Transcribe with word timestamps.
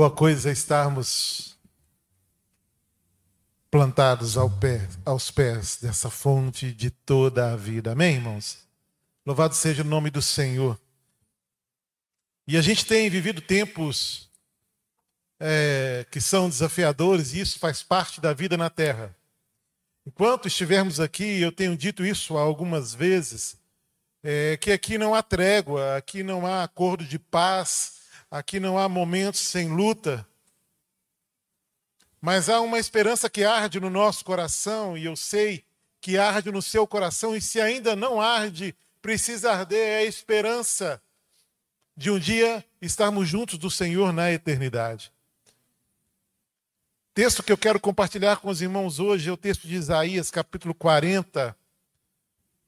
Boa 0.00 0.10
coisa 0.10 0.48
é 0.48 0.52
estarmos 0.54 1.58
plantados 3.70 4.38
ao 4.38 4.48
pé, 4.48 4.88
aos 5.04 5.30
pés 5.30 5.76
dessa 5.76 6.08
fonte 6.08 6.72
de 6.72 6.90
toda 6.90 7.52
a 7.52 7.54
vida. 7.54 7.92
Amém, 7.92 8.14
irmãos? 8.14 8.66
Louvado 9.26 9.54
seja 9.54 9.82
o 9.82 9.86
nome 9.86 10.08
do 10.08 10.22
Senhor. 10.22 10.80
E 12.48 12.56
a 12.56 12.62
gente 12.62 12.86
tem 12.86 13.10
vivido 13.10 13.42
tempos 13.42 14.30
é, 15.38 16.06
que 16.10 16.18
são 16.18 16.48
desafiadores 16.48 17.34
e 17.34 17.40
isso 17.40 17.58
faz 17.58 17.82
parte 17.82 18.22
da 18.22 18.32
vida 18.32 18.56
na 18.56 18.70
terra. 18.70 19.14
Enquanto 20.06 20.48
estivermos 20.48 20.98
aqui, 20.98 21.42
eu 21.42 21.52
tenho 21.52 21.76
dito 21.76 22.06
isso 22.06 22.38
algumas 22.38 22.94
vezes, 22.94 23.58
é, 24.22 24.56
que 24.56 24.72
aqui 24.72 24.96
não 24.96 25.14
há 25.14 25.22
trégua, 25.22 25.98
aqui 25.98 26.22
não 26.22 26.46
há 26.46 26.62
acordo 26.62 27.04
de 27.04 27.18
paz, 27.18 27.99
aqui 28.30 28.60
não 28.60 28.78
há 28.78 28.88
momentos 28.88 29.40
sem 29.40 29.68
luta, 29.68 30.26
mas 32.20 32.48
há 32.48 32.60
uma 32.60 32.78
esperança 32.78 33.30
que 33.30 33.44
arde 33.44 33.80
no 33.80 33.90
nosso 33.90 34.24
coração, 34.24 34.96
e 34.96 35.06
eu 35.06 35.16
sei 35.16 35.64
que 36.00 36.18
arde 36.18 36.52
no 36.52 36.62
seu 36.62 36.86
coração, 36.86 37.34
e 37.34 37.40
se 37.40 37.60
ainda 37.60 37.96
não 37.96 38.20
arde, 38.20 38.74
precisa 39.00 39.52
arder 39.52 39.78
é 39.78 39.96
a 39.98 40.04
esperança 40.04 41.02
de 41.96 42.10
um 42.10 42.18
dia 42.18 42.64
estarmos 42.80 43.28
juntos 43.28 43.58
do 43.58 43.70
Senhor 43.70 44.12
na 44.12 44.30
eternidade. 44.30 45.12
Texto 47.12 47.42
que 47.42 47.52
eu 47.52 47.58
quero 47.58 47.80
compartilhar 47.80 48.36
com 48.36 48.48
os 48.48 48.62
irmãos 48.62 48.98
hoje 48.98 49.28
é 49.28 49.32
o 49.32 49.36
texto 49.36 49.66
de 49.66 49.74
Isaías, 49.74 50.30
capítulo 50.30 50.74
40. 50.74 51.56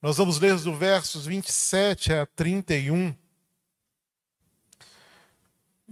Nós 0.03 0.17
vamos 0.17 0.41
ler 0.41 0.53
os 0.53 0.65
versos 0.65 1.27
27 1.27 2.13
a 2.13 2.27
31. 2.27 3.15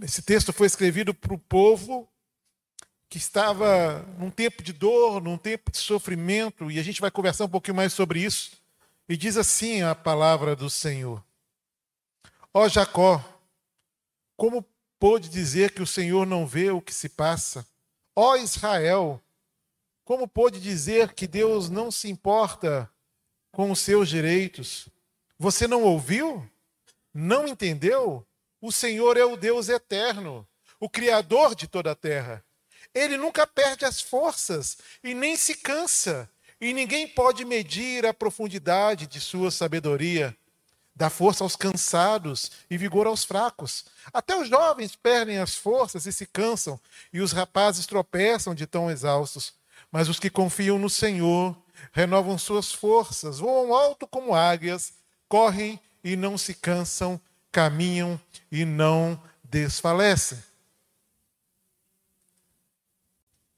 Esse 0.01 0.23
texto 0.23 0.51
foi 0.51 0.65
escrevido 0.65 1.13
para 1.13 1.33
o 1.33 1.37
povo 1.37 2.09
que 3.07 3.19
estava 3.19 4.01
num 4.17 4.31
tempo 4.31 4.63
de 4.63 4.73
dor, 4.73 5.21
num 5.21 5.37
tempo 5.37 5.69
de 5.69 5.77
sofrimento, 5.77 6.71
e 6.71 6.79
a 6.79 6.83
gente 6.83 6.99
vai 6.99 7.11
conversar 7.11 7.45
um 7.45 7.49
pouquinho 7.49 7.75
mais 7.75 7.93
sobre 7.93 8.19
isso. 8.23 8.51
E 9.07 9.15
diz 9.15 9.37
assim 9.37 9.83
a 9.83 9.93
palavra 9.93 10.55
do 10.55 10.69
Senhor: 10.69 11.23
Ó 12.51 12.67
Jacó, 12.67 13.23
como 14.35 14.65
pôde 14.99 15.29
dizer 15.29 15.71
que 15.71 15.83
o 15.83 15.87
Senhor 15.87 16.25
não 16.25 16.47
vê 16.47 16.71
o 16.71 16.81
que 16.81 16.93
se 16.93 17.09
passa? 17.09 17.67
Ó 18.15 18.35
Israel, 18.37 19.21
como 20.03 20.27
pôde 20.27 20.59
dizer 20.59 21.13
que 21.13 21.27
Deus 21.27 21.69
não 21.69 21.91
se 21.91 22.09
importa 22.09 22.89
com 23.51 23.69
os 23.69 23.79
seus 23.79 24.09
direitos? 24.09 24.89
Você 25.37 25.67
não 25.67 25.83
ouviu? 25.83 26.49
Não 27.13 27.47
entendeu? 27.47 28.25
O 28.61 28.71
Senhor 28.71 29.17
é 29.17 29.25
o 29.25 29.35
Deus 29.35 29.69
eterno, 29.69 30.47
o 30.79 30.87
Criador 30.87 31.55
de 31.55 31.67
toda 31.67 31.91
a 31.91 31.95
terra. 31.95 32.43
Ele 32.93 33.17
nunca 33.17 33.47
perde 33.47 33.85
as 33.85 33.99
forças 33.99 34.77
e 35.03 35.15
nem 35.15 35.35
se 35.35 35.55
cansa, 35.55 36.29
e 36.59 36.71
ninguém 36.71 37.07
pode 37.07 37.43
medir 37.43 38.05
a 38.05 38.13
profundidade 38.13 39.07
de 39.07 39.19
sua 39.19 39.49
sabedoria. 39.49 40.37
Dá 40.95 41.09
força 41.09 41.43
aos 41.43 41.55
cansados 41.55 42.51
e 42.69 42.77
vigor 42.77 43.07
aos 43.07 43.23
fracos. 43.23 43.85
Até 44.13 44.37
os 44.37 44.47
jovens 44.47 44.95
perdem 44.95 45.39
as 45.39 45.55
forças 45.55 46.05
e 46.05 46.13
se 46.13 46.27
cansam, 46.27 46.79
e 47.11 47.19
os 47.19 47.31
rapazes 47.31 47.87
tropeçam 47.87 48.53
de 48.53 48.67
tão 48.67 48.91
exaustos. 48.91 49.55
Mas 49.91 50.07
os 50.07 50.19
que 50.19 50.29
confiam 50.29 50.77
no 50.77 50.89
Senhor 50.89 51.57
renovam 51.91 52.37
suas 52.37 52.71
forças, 52.71 53.39
voam 53.39 53.73
alto 53.73 54.05
como 54.05 54.35
águias, 54.35 54.93
correm 55.27 55.79
e 56.03 56.15
não 56.15 56.37
se 56.37 56.53
cansam, 56.53 57.19
caminham 57.51 58.19
e 58.51 58.65
não 58.65 59.21
desfalecem. 59.43 60.41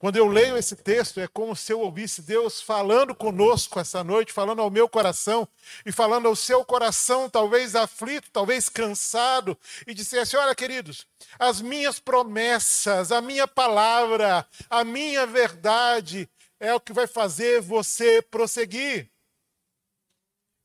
Quando 0.03 0.17
eu 0.17 0.27
leio 0.27 0.57
esse 0.57 0.75
texto, 0.75 1.21
é 1.21 1.29
como 1.29 1.55
se 1.55 1.71
eu 1.71 1.79
ouvisse 1.79 2.21
Deus 2.21 2.61
falando 2.61 3.15
conosco 3.15 3.79
essa 3.79 4.03
noite, 4.03 4.33
falando 4.33 4.61
ao 4.61 4.69
meu 4.69 4.89
coração 4.89 5.47
e 5.85 5.93
falando 5.93 6.27
ao 6.27 6.35
seu 6.35 6.65
coração, 6.65 7.29
talvez 7.29 7.73
aflito, 7.73 8.29
talvez 8.29 8.67
cansado, 8.67 9.57
e 9.87 9.93
dissesse: 9.93 10.35
Olha, 10.35 10.53
queridos, 10.53 11.07
as 11.39 11.61
minhas 11.61 12.01
promessas, 12.01 13.13
a 13.13 13.21
minha 13.21 13.47
palavra, 13.47 14.45
a 14.69 14.83
minha 14.83 15.25
verdade 15.25 16.29
é 16.59 16.73
o 16.73 16.81
que 16.81 16.91
vai 16.91 17.07
fazer 17.07 17.61
você 17.61 18.21
prosseguir. 18.21 19.09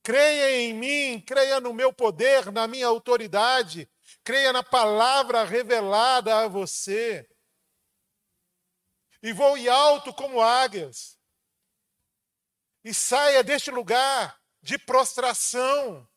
Creia 0.02 0.56
em 0.62 0.74
mim, 0.74 1.20
creia 1.20 1.60
no 1.60 1.74
meu 1.74 1.92
poder, 1.92 2.50
na 2.50 2.66
minha 2.66 2.86
autoridade, 2.86 3.88
creia 4.24 4.52
na 4.52 4.62
palavra 4.62 5.44
revelada 5.44 6.38
a 6.38 6.48
você. 6.48 7.28
E 9.22 9.32
voe 9.32 9.68
alto 9.68 10.14
como 10.14 10.40
águias. 10.40 11.18
E 12.84 12.94
saia 12.94 13.42
deste 13.42 13.70
lugar 13.70 14.40
de 14.62 14.78
prostração, 14.78 16.08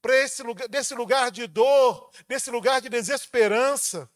para 0.00 0.16
esse 0.16 0.42
lugar, 0.42 0.68
desse 0.68 0.94
lugar 0.94 1.30
de 1.30 1.46
dor, 1.46 2.10
desse 2.26 2.50
lugar 2.50 2.80
de 2.80 2.88
desesperança. 2.88 4.10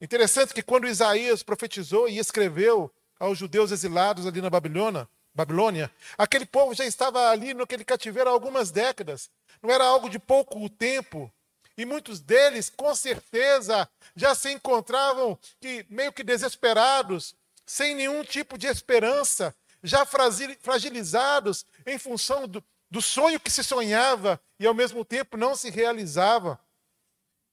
Interessante 0.00 0.52
que 0.52 0.62
quando 0.62 0.86
Isaías 0.86 1.42
profetizou 1.42 2.08
e 2.08 2.18
escreveu 2.18 2.92
aos 3.18 3.38
judeus 3.38 3.70
exilados 3.72 4.26
ali 4.26 4.42
na 4.42 4.50
Babilônia, 4.50 5.08
Babilônia, 5.36 5.90
aquele 6.16 6.46
povo 6.46 6.72
já 6.72 6.86
estava 6.86 7.28
ali 7.28 7.52
naquele 7.52 7.84
cativeiro 7.84 8.30
há 8.30 8.32
algumas 8.32 8.70
décadas. 8.70 9.28
Não 9.62 9.70
era 9.70 9.84
algo 9.84 10.08
de 10.08 10.18
pouco 10.18 10.66
tempo. 10.70 11.30
E 11.76 11.84
muitos 11.84 12.20
deles, 12.20 12.70
com 12.70 12.94
certeza, 12.94 13.86
já 14.14 14.34
se 14.34 14.50
encontravam 14.50 15.38
que, 15.60 15.84
meio 15.90 16.10
que 16.10 16.24
desesperados, 16.24 17.34
sem 17.66 17.94
nenhum 17.94 18.24
tipo 18.24 18.56
de 18.56 18.66
esperança, 18.66 19.54
já 19.82 20.06
fragilizados 20.06 21.66
em 21.84 21.98
função 21.98 22.48
do, 22.48 22.64
do 22.90 23.02
sonho 23.02 23.38
que 23.38 23.50
se 23.50 23.62
sonhava 23.62 24.40
e 24.58 24.66
ao 24.66 24.72
mesmo 24.72 25.04
tempo 25.04 25.36
não 25.36 25.54
se 25.54 25.68
realizava. 25.68 26.58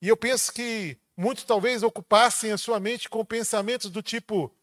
E 0.01 0.07
eu 0.07 0.15
penso 0.15 0.53
que 0.53 0.97
muitos 1.17 1.43
talvez 1.43 1.83
ocupassem 1.83 2.53
a 2.53 2.57
sua 2.57 2.79
mente 2.79 3.09
com 3.09 3.25
pensamentos 3.25 3.91
do 3.91 4.01
tipo: 4.01 4.55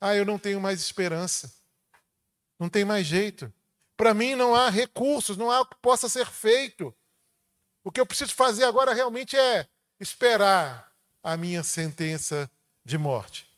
ah, 0.00 0.16
eu 0.16 0.24
não 0.24 0.38
tenho 0.38 0.58
mais 0.58 0.80
esperança. 0.80 1.52
Não 2.62 2.68
tem 2.68 2.84
mais 2.84 3.04
jeito. 3.04 3.52
Para 3.96 4.14
mim 4.14 4.36
não 4.36 4.54
há 4.54 4.70
recursos, 4.70 5.36
não 5.36 5.50
há 5.50 5.62
o 5.62 5.66
que 5.66 5.74
possa 5.82 6.08
ser 6.08 6.26
feito. 6.26 6.94
O 7.82 7.90
que 7.90 8.00
eu 8.00 8.06
preciso 8.06 8.32
fazer 8.36 8.62
agora 8.62 8.94
realmente 8.94 9.36
é 9.36 9.66
esperar 9.98 10.88
a 11.24 11.36
minha 11.36 11.64
sentença 11.64 12.48
de 12.84 12.96
morte. 12.96 13.50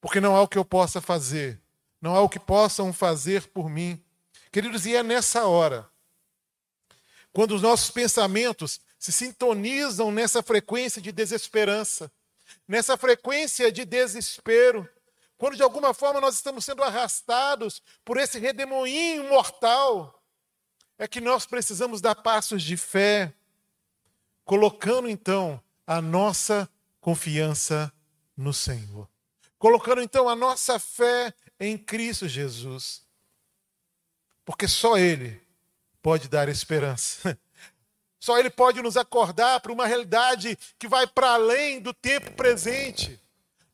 Porque 0.00 0.22
não 0.22 0.34
há 0.34 0.40
o 0.40 0.48
que 0.48 0.56
eu 0.56 0.64
possa 0.64 1.02
fazer, 1.02 1.60
não 2.00 2.16
há 2.16 2.22
o 2.22 2.30
que 2.30 2.38
possam 2.38 2.94
fazer 2.94 3.46
por 3.48 3.68
mim. 3.68 4.02
Queridos, 4.50 4.86
e 4.86 4.96
é 4.96 5.02
nessa 5.02 5.44
hora, 5.44 5.86
quando 7.30 7.54
os 7.54 7.60
nossos 7.60 7.90
pensamentos 7.90 8.80
se 8.98 9.12
sintonizam 9.12 10.10
nessa 10.10 10.42
frequência 10.42 11.02
de 11.02 11.12
desesperança, 11.12 12.10
nessa 12.66 12.96
frequência 12.96 13.70
de 13.70 13.84
desespero, 13.84 14.88
quando 15.38 15.56
de 15.56 15.62
alguma 15.62 15.94
forma 15.94 16.20
nós 16.20 16.34
estamos 16.34 16.64
sendo 16.64 16.82
arrastados 16.82 17.80
por 18.04 18.18
esse 18.18 18.40
redemoinho 18.40 19.28
mortal, 19.28 20.20
é 20.98 21.06
que 21.06 21.20
nós 21.20 21.46
precisamos 21.46 22.00
dar 22.00 22.16
passos 22.16 22.60
de 22.60 22.76
fé, 22.76 23.32
colocando 24.44 25.08
então 25.08 25.62
a 25.86 26.02
nossa 26.02 26.68
confiança 27.00 27.92
no 28.36 28.52
Senhor. 28.52 29.08
Colocando 29.60 30.02
então 30.02 30.28
a 30.28 30.34
nossa 30.34 30.76
fé 30.80 31.32
em 31.60 31.78
Cristo 31.78 32.26
Jesus. 32.26 33.06
Porque 34.44 34.66
só 34.66 34.98
Ele 34.98 35.40
pode 36.02 36.28
dar 36.28 36.48
esperança. 36.48 37.38
Só 38.20 38.36
Ele 38.36 38.50
pode 38.50 38.82
nos 38.82 38.96
acordar 38.96 39.60
para 39.60 39.72
uma 39.72 39.86
realidade 39.86 40.58
que 40.76 40.88
vai 40.88 41.06
para 41.06 41.34
além 41.34 41.80
do 41.80 41.94
tempo 41.94 42.32
presente 42.32 43.18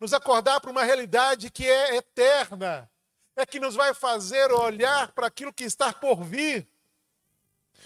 nos 0.04 0.12
acordar 0.12 0.60
para 0.60 0.70
uma 0.70 0.84
realidade 0.84 1.50
que 1.50 1.66
é 1.66 1.96
eterna, 1.96 2.90
é 3.34 3.46
que 3.46 3.58
nos 3.58 3.74
vai 3.74 3.94
fazer 3.94 4.52
olhar 4.52 5.10
para 5.12 5.28
aquilo 5.28 5.50
que 5.50 5.64
está 5.64 5.94
por 5.94 6.22
vir, 6.22 6.68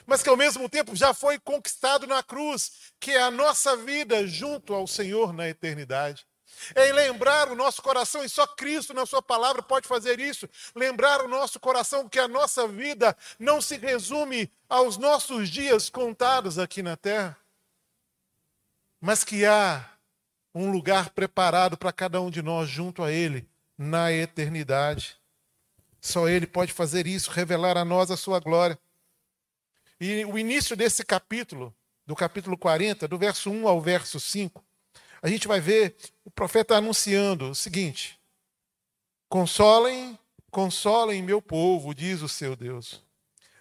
mas 0.04 0.20
que 0.20 0.28
ao 0.28 0.36
mesmo 0.36 0.68
tempo 0.68 0.96
já 0.96 1.14
foi 1.14 1.38
conquistado 1.38 2.08
na 2.08 2.20
cruz, 2.20 2.92
que 2.98 3.12
é 3.12 3.22
a 3.22 3.30
nossa 3.30 3.76
vida 3.76 4.26
junto 4.26 4.74
ao 4.74 4.84
Senhor 4.84 5.32
na 5.32 5.48
eternidade. 5.48 6.26
É 6.74 6.88
em 6.88 6.92
lembrar 6.92 7.52
o 7.52 7.54
nosso 7.54 7.80
coração, 7.80 8.24
e 8.24 8.28
só 8.28 8.44
Cristo 8.48 8.92
na 8.92 9.06
Sua 9.06 9.22
palavra 9.22 9.62
pode 9.62 9.86
fazer 9.86 10.18
isso. 10.18 10.48
Lembrar 10.74 11.24
o 11.24 11.28
nosso 11.28 11.60
coração 11.60 12.08
que 12.08 12.18
a 12.18 12.26
nossa 12.26 12.66
vida 12.66 13.16
não 13.38 13.60
se 13.60 13.76
resume 13.76 14.50
aos 14.68 14.96
nossos 14.96 15.48
dias 15.48 15.88
contados 15.88 16.58
aqui 16.58 16.82
na 16.82 16.96
terra, 16.96 17.38
mas 19.00 19.22
que 19.22 19.46
há 19.46 19.97
um 20.54 20.70
lugar 20.70 21.10
preparado 21.10 21.76
para 21.76 21.92
cada 21.92 22.20
um 22.20 22.30
de 22.30 22.42
nós 22.42 22.68
junto 22.68 23.02
a 23.02 23.12
Ele 23.12 23.48
na 23.76 24.12
eternidade. 24.12 25.16
Só 26.00 26.28
Ele 26.28 26.46
pode 26.46 26.72
fazer 26.72 27.06
isso, 27.06 27.30
revelar 27.30 27.76
a 27.76 27.84
nós 27.84 28.10
a 28.10 28.16
sua 28.16 28.40
glória. 28.40 28.78
E 30.00 30.24
o 30.24 30.38
início 30.38 30.76
desse 30.76 31.04
capítulo, 31.04 31.74
do 32.06 32.14
capítulo 32.14 32.56
40, 32.56 33.06
do 33.08 33.18
verso 33.18 33.50
1 33.50 33.68
ao 33.68 33.80
verso 33.80 34.18
5, 34.18 34.64
a 35.20 35.28
gente 35.28 35.48
vai 35.48 35.60
ver 35.60 35.96
o 36.24 36.30
profeta 36.30 36.76
anunciando 36.76 37.50
o 37.50 37.54
seguinte: 37.54 38.18
Consolem, 39.28 40.18
consolem 40.50 41.22
meu 41.22 41.42
povo, 41.42 41.94
diz 41.94 42.22
o 42.22 42.28
seu 42.28 42.54
Deus. 42.54 43.02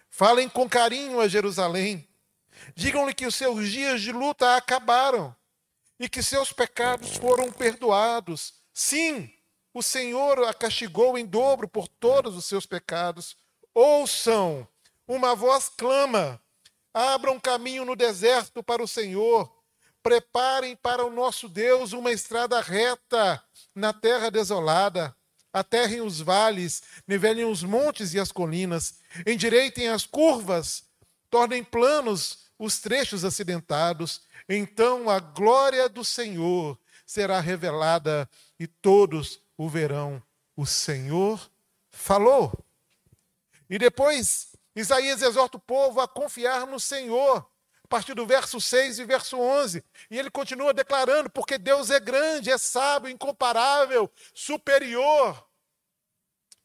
Falem 0.08 0.48
com 0.48 0.68
carinho 0.68 1.20
a 1.20 1.28
Jerusalém. 1.28 2.08
Digam-lhe 2.74 3.14
que 3.14 3.26
os 3.26 3.34
seus 3.34 3.68
dias 3.68 4.00
de 4.00 4.12
luta 4.12 4.56
acabaram 4.56 5.34
e 5.98 6.08
que 6.08 6.22
seus 6.22 6.52
pecados 6.52 7.16
foram 7.16 7.50
perdoados. 7.50 8.54
Sim, 8.72 9.32
o 9.74 9.82
Senhor 9.82 10.44
a 10.44 10.54
castigou 10.54 11.18
em 11.18 11.26
dobro 11.26 11.68
por 11.68 11.88
todos 11.88 12.36
os 12.36 12.44
seus 12.44 12.66
pecados. 12.66 13.36
Ouçam, 13.74 14.66
uma 15.06 15.34
voz 15.34 15.68
clama: 15.68 16.40
abram 16.92 17.38
caminho 17.40 17.84
no 17.84 17.96
deserto 17.96 18.62
para 18.62 18.82
o 18.82 18.88
Senhor. 18.88 19.52
Preparem 20.02 20.76
para 20.76 21.04
o 21.04 21.10
nosso 21.10 21.48
Deus 21.48 21.92
uma 21.92 22.12
estrada 22.12 22.60
reta 22.60 23.42
na 23.74 23.92
terra 23.92 24.30
desolada. 24.30 25.14
Aterrem 25.52 26.02
os 26.02 26.20
vales, 26.20 26.82
nivelem 27.06 27.44
os 27.44 27.62
montes 27.62 28.14
e 28.14 28.20
as 28.20 28.30
colinas, 28.30 29.00
endireitem 29.26 29.88
as 29.88 30.04
curvas, 30.04 30.84
tornem 31.30 31.64
planos 31.64 32.48
os 32.58 32.80
trechos 32.80 33.24
acidentados. 33.24 34.20
Então 34.48 35.10
a 35.10 35.20
glória 35.20 35.88
do 35.88 36.02
Senhor 36.02 36.78
será 37.04 37.38
revelada 37.40 38.28
e 38.58 38.66
todos 38.66 39.42
o 39.56 39.68
verão. 39.68 40.22
O 40.56 40.64
Senhor 40.64 41.50
falou. 41.90 42.52
E 43.68 43.78
depois, 43.78 44.56
Isaías 44.74 45.20
exorta 45.20 45.58
o 45.58 45.60
povo 45.60 46.00
a 46.00 46.08
confiar 46.08 46.66
no 46.66 46.80
Senhor, 46.80 47.46
a 47.84 47.88
partir 47.88 48.14
do 48.14 48.26
verso 48.26 48.60
6 48.60 49.00
e 49.00 49.04
verso 49.04 49.36
11. 49.38 49.84
E 50.10 50.18
ele 50.18 50.30
continua 50.30 50.72
declarando: 50.72 51.28
porque 51.28 51.58
Deus 51.58 51.90
é 51.90 52.00
grande, 52.00 52.50
é 52.50 52.56
sábio, 52.56 53.10
incomparável, 53.10 54.10
superior. 54.32 55.46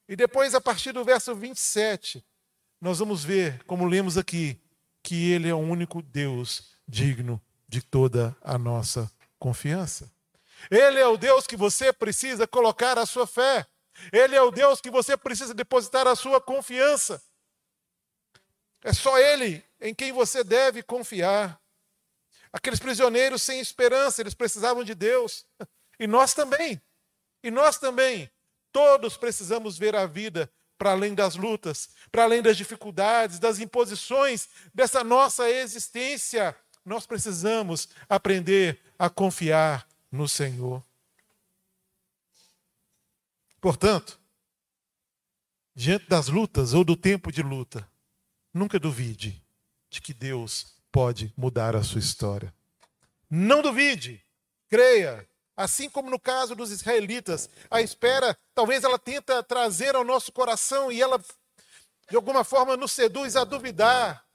E 0.08 0.16
depois, 0.16 0.56
a 0.56 0.62
partir 0.62 0.94
do 0.94 1.04
verso 1.04 1.36
27, 1.36 2.24
nós 2.80 3.00
vamos 3.00 3.24
ver, 3.24 3.64
como 3.66 3.86
lemos 3.86 4.18
aqui, 4.18 4.62
que 5.02 5.32
Ele 5.32 5.50
é 5.50 5.54
o 5.54 5.58
único 5.58 6.02
Deus 6.02 6.74
digno 6.88 7.42
de 7.74 7.82
toda 7.82 8.38
a 8.40 8.56
nossa 8.56 9.12
confiança. 9.40 10.08
Ele 10.70 11.00
é 11.00 11.08
o 11.08 11.18
Deus 11.18 11.48
que 11.48 11.58
você 11.58 11.92
precisa 11.92 12.46
colocar 12.46 13.00
a 13.00 13.06
sua 13.06 13.26
fé. 13.26 13.66
Ele 14.12 14.36
é 14.36 14.42
o 14.44 14.52
Deus 14.52 14.80
que 14.80 14.92
você 14.92 15.18
precisa 15.18 15.56
depositar 15.56 16.06
a 16.06 16.16
sua 16.16 16.40
confiança. 16.40 17.20
É 18.84 18.94
só 18.94 19.18
Ele 19.18 19.66
em 19.82 19.92
quem 19.92 20.12
você 20.12 20.44
deve 20.44 20.84
confiar. 20.84 21.60
Aqueles 22.52 22.80
prisioneiros 22.80 23.42
sem 23.42 23.60
esperança, 23.60 24.22
eles 24.22 24.36
precisavam 24.36 24.84
de 24.84 24.94
Deus. 24.94 25.44
E 26.00 26.06
nós 26.06 26.36
também. 26.36 26.80
E 27.42 27.50
nós 27.50 27.80
também. 27.80 28.30
Todos 28.72 29.18
precisamos 29.18 29.80
ver 29.80 29.96
a 29.96 30.06
vida 30.06 30.48
para 30.78 30.92
além 30.92 31.16
das 31.16 31.36
lutas, 31.36 31.90
para 32.12 32.24
além 32.24 32.42
das 32.44 32.56
dificuldades, 32.56 33.40
das 33.40 33.58
imposições 33.60 34.48
dessa 34.74 35.04
nossa 35.04 35.50
existência. 35.50 36.56
Nós 36.86 37.06
precisamos 37.06 37.90
aprender 38.10 38.80
a 38.98 39.10
confiar 39.10 39.88
no 40.12 40.28
Senhor. 40.28 40.84
Portanto, 43.62 44.20
diante 45.74 46.08
das 46.08 46.28
lutas 46.28 46.74
ou 46.74 46.84
do 46.84 46.96
tempo 46.96 47.32
de 47.32 47.42
luta, 47.42 47.90
nunca 48.54 48.80
duvide 48.80 49.42
de 49.90 50.02
que 50.02 50.14
Deus 50.14 50.76
pode 50.92 51.34
mudar 51.38 51.76
a 51.76 51.84
sua 51.84 52.00
história. 52.00 52.54
Não 53.30 53.62
duvide, 53.62 54.24
creia, 54.70 55.28
Assim 55.56 55.88
como 55.88 56.10
no 56.10 56.20
caso 56.20 56.56
dos 56.56 56.72
israelitas, 56.72 57.48
a 57.70 57.80
espera, 57.80 58.36
talvez 58.56 58.84
ela 58.84 58.98
tenta 58.98 59.44
trazer 59.44 59.96
ao 59.96 60.04
nosso 60.04 60.32
coração 60.32 60.92
e 60.92 61.00
ela, 61.00 61.24
de 62.10 62.16
alguma 62.16 62.44
forma, 62.44 62.76
nos 62.76 62.92
seduz 62.92 63.36
a 63.36 63.44
duvidar. 63.44 64.26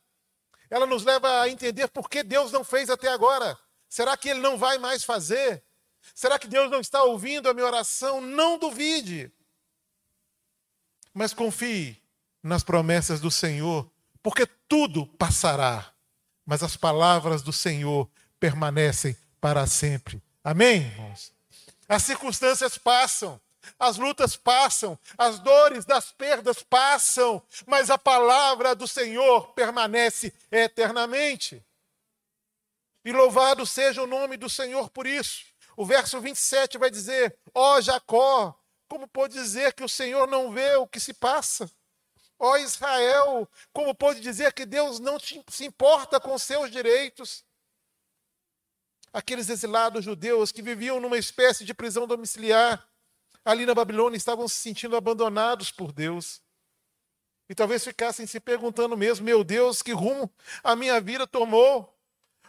Ela 0.70 0.86
nos 0.86 1.04
leva 1.04 1.42
a 1.42 1.48
entender 1.48 1.88
por 1.88 2.08
que 2.08 2.22
Deus 2.22 2.52
não 2.52 2.62
fez 2.62 2.90
até 2.90 3.08
agora. 3.08 3.58
Será 3.88 4.16
que 4.16 4.28
Ele 4.28 4.40
não 4.40 4.58
vai 4.58 4.78
mais 4.78 5.04
fazer? 5.04 5.62
Será 6.14 6.38
que 6.38 6.46
Deus 6.46 6.70
não 6.70 6.80
está 6.80 7.02
ouvindo 7.02 7.48
a 7.48 7.54
minha 7.54 7.66
oração? 7.66 8.20
Não 8.20 8.58
duvide. 8.58 9.32
Mas 11.14 11.32
confie 11.32 12.00
nas 12.42 12.62
promessas 12.62 13.20
do 13.20 13.30
Senhor, 13.30 13.90
porque 14.22 14.46
tudo 14.68 15.06
passará, 15.06 15.92
mas 16.44 16.62
as 16.62 16.76
palavras 16.76 17.42
do 17.42 17.52
Senhor 17.52 18.08
permanecem 18.38 19.16
para 19.40 19.66
sempre. 19.66 20.22
Amém? 20.42 20.90
As 21.88 22.02
circunstâncias 22.02 22.78
passam, 22.78 23.40
as 23.78 23.96
lutas 23.96 24.36
passam, 24.36 24.98
as 25.16 25.38
dores 25.38 25.84
das 25.84 26.12
perdas 26.12 26.62
passam, 26.62 27.42
mas 27.66 27.90
a 27.90 27.98
palavra 27.98 28.74
do 28.74 28.86
Senhor 28.86 29.48
permanece 29.54 30.32
eternamente. 30.50 31.64
E 33.04 33.12
louvado 33.12 33.66
seja 33.66 34.02
o 34.02 34.06
nome 34.06 34.36
do 34.36 34.48
Senhor 34.48 34.90
por 34.90 35.06
isso. 35.06 35.46
O 35.76 35.84
verso 35.84 36.20
27 36.20 36.78
vai 36.78 36.90
dizer: 36.90 37.36
Ó 37.54 37.76
oh, 37.76 37.80
Jacó, 37.80 38.58
como 38.88 39.08
pode 39.08 39.34
dizer 39.34 39.72
que 39.72 39.84
o 39.84 39.88
Senhor 39.88 40.26
não 40.26 40.52
vê 40.52 40.76
o 40.76 40.86
que 40.86 41.00
se 41.00 41.14
passa? 41.14 41.70
Ó 42.38 42.52
oh, 42.52 42.56
Israel, 42.56 43.48
como 43.72 43.94
pode 43.94 44.20
dizer 44.20 44.52
que 44.52 44.66
Deus 44.66 45.00
não 45.00 45.18
se 45.18 45.64
importa 45.64 46.20
com 46.20 46.38
seus 46.38 46.70
direitos? 46.70 47.44
aqueles 49.12 49.48
exilados 49.48 50.04
judeus 50.04 50.52
que 50.52 50.62
viviam 50.62 51.00
numa 51.00 51.18
espécie 51.18 51.64
de 51.64 51.74
prisão 51.74 52.06
domiciliar 52.06 52.86
ali 53.44 53.64
na 53.64 53.74
Babilônia 53.74 54.16
estavam 54.16 54.46
se 54.48 54.56
sentindo 54.56 54.96
abandonados 54.96 55.70
por 55.70 55.92
Deus. 55.92 56.42
E 57.48 57.54
talvez 57.54 57.82
ficassem 57.82 58.26
se 58.26 58.38
perguntando 58.38 58.96
mesmo: 58.96 59.24
meu 59.24 59.42
Deus, 59.42 59.82
que 59.82 59.92
rumo 59.92 60.32
a 60.62 60.76
minha 60.76 61.00
vida 61.00 61.26
tomou? 61.26 61.98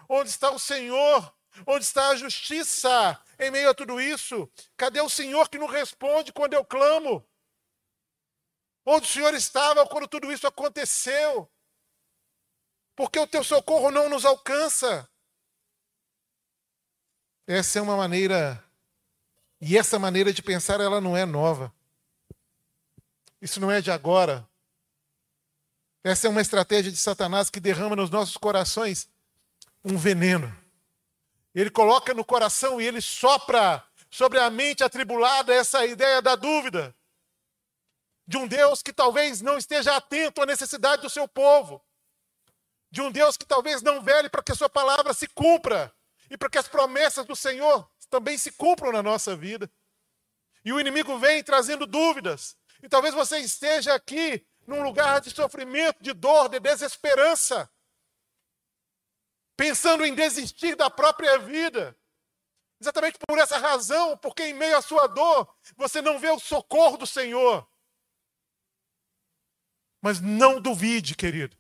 Onde 0.07 0.30
está 0.30 0.51
o 0.51 0.59
Senhor? 0.59 1.33
Onde 1.65 1.83
está 1.83 2.09
a 2.09 2.15
justiça 2.15 3.21
em 3.39 3.51
meio 3.51 3.69
a 3.69 3.74
tudo 3.74 4.00
isso? 4.00 4.50
Cadê 4.77 5.01
o 5.01 5.09
Senhor 5.09 5.50
que 5.50 5.57
não 5.57 5.68
responde 5.68 6.33
quando 6.33 6.53
eu 6.53 6.63
clamo? 6.65 7.25
Onde 8.85 9.06
o 9.06 9.09
Senhor 9.09 9.33
estava 9.33 9.85
quando 9.88 10.07
tudo 10.07 10.31
isso 10.31 10.47
aconteceu? 10.47 11.50
Porque 12.95 13.19
o 13.19 13.27
teu 13.27 13.44
socorro 13.44 13.92
não 13.92 14.09
nos 14.09 14.25
alcança. 14.25 15.09
Essa 17.47 17.80
é 17.80 17.81
uma 17.81 17.97
maneira, 17.97 18.63
e 19.61 19.78
essa 19.78 19.99
maneira 19.99 20.31
de 20.31 20.42
pensar, 20.42 20.80
ela 20.80 21.01
não 21.01 21.18
é 21.18 21.25
nova. 21.25 21.73
Isso 23.42 23.59
não 23.59 23.69
é 23.69 23.81
de 23.81 23.92
agora. 23.92 24.47
Essa 26.04 26.28
é 26.28 26.30
uma 26.30 26.42
estratégia 26.42 26.92
de 26.92 26.97
Satanás 26.97 27.49
que 27.49 27.59
derrama 27.59 27.95
nos 27.95 28.09
nossos 28.09 28.37
corações 28.37 29.09
um 29.83 29.97
veneno. 29.97 30.56
Ele 31.54 31.69
coloca 31.69 32.13
no 32.13 32.23
coração 32.23 32.80
e 32.80 32.85
ele 32.87 33.01
sopra 33.01 33.83
sobre 34.09 34.39
a 34.39 34.49
mente 34.49 34.83
atribulada 34.83 35.54
essa 35.54 35.85
ideia 35.85 36.21
da 36.21 36.35
dúvida. 36.35 36.95
De 38.25 38.37
um 38.37 38.47
Deus 38.47 38.81
que 38.81 38.94
talvez 38.94 39.42
não 39.42 39.57
esteja 39.57 39.95
atento 39.95 40.42
à 40.42 40.45
necessidade 40.45 41.01
do 41.01 41.09
seu 41.09 41.28
povo. 41.28 41.83
De 42.89 43.01
um 43.01 43.11
Deus 43.11 43.35
que 43.35 43.45
talvez 43.45 43.81
não 43.81 44.01
vele 44.01 44.30
para 44.30 44.42
que 44.42 44.51
a 44.51 44.56
sua 44.56 44.69
palavra 44.69 45.13
se 45.13 45.28
cumpra 45.28 45.94
e 46.30 46.37
para 46.37 46.49
que 46.49 46.57
as 46.57 46.68
promessas 46.68 47.25
do 47.25 47.35
Senhor 47.35 47.89
também 48.09 48.37
se 48.37 48.51
cumpram 48.51 48.92
na 48.92 49.04
nossa 49.04 49.35
vida. 49.35 49.71
E 50.63 50.73
o 50.73 50.80
inimigo 50.80 51.18
vem 51.18 51.44
trazendo 51.44 51.85
dúvidas. 51.85 52.57
E 52.81 52.89
talvez 52.89 53.13
você 53.13 53.39
esteja 53.39 53.94
aqui 53.94 54.45
num 54.66 54.83
lugar 54.83 55.19
de 55.21 55.31
sofrimento, 55.31 56.01
de 56.01 56.13
dor, 56.13 56.47
de 56.49 56.59
desesperança, 56.59 57.69
pensando 59.57 60.06
em 60.06 60.13
desistir 60.13 60.75
da 60.75 60.89
própria 60.89 61.37
vida. 61.39 61.97
Exatamente 62.80 63.18
por 63.28 63.37
essa 63.37 63.57
razão, 63.57 64.18
porque 64.18 64.44
em 64.44 64.54
meio 64.54 64.78
à 64.78 64.81
sua 64.81 65.07
dor, 65.07 65.54
você 65.75 66.01
não 66.01 66.18
vê 66.18 66.30
o 66.30 66.39
socorro 66.39 66.97
do 66.97 67.06
Senhor. 67.06 67.68
Mas 70.01 70.21
não 70.21 70.61
duvide, 70.61 71.13
querido, 71.13 71.57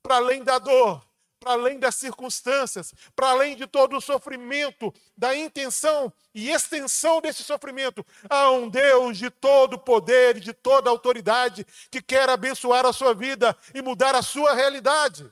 para 0.00 0.16
além 0.16 0.44
da 0.44 0.60
dor, 0.60 1.04
para 1.44 1.52
além 1.52 1.78
das 1.78 1.94
circunstâncias, 1.96 2.94
para 3.14 3.28
além 3.28 3.54
de 3.54 3.66
todo 3.66 3.98
o 3.98 4.00
sofrimento, 4.00 4.92
da 5.14 5.36
intenção 5.36 6.10
e 6.34 6.48
extensão 6.48 7.20
desse 7.20 7.44
sofrimento, 7.44 8.04
há 8.30 8.50
um 8.50 8.66
Deus 8.66 9.18
de 9.18 9.28
todo 9.28 9.78
poder 9.78 10.38
e 10.38 10.40
de 10.40 10.54
toda 10.54 10.88
autoridade 10.88 11.66
que 11.90 12.00
quer 12.00 12.30
abençoar 12.30 12.86
a 12.86 12.94
sua 12.94 13.14
vida 13.14 13.54
e 13.74 13.82
mudar 13.82 14.14
a 14.14 14.22
sua 14.22 14.54
realidade. 14.54 15.30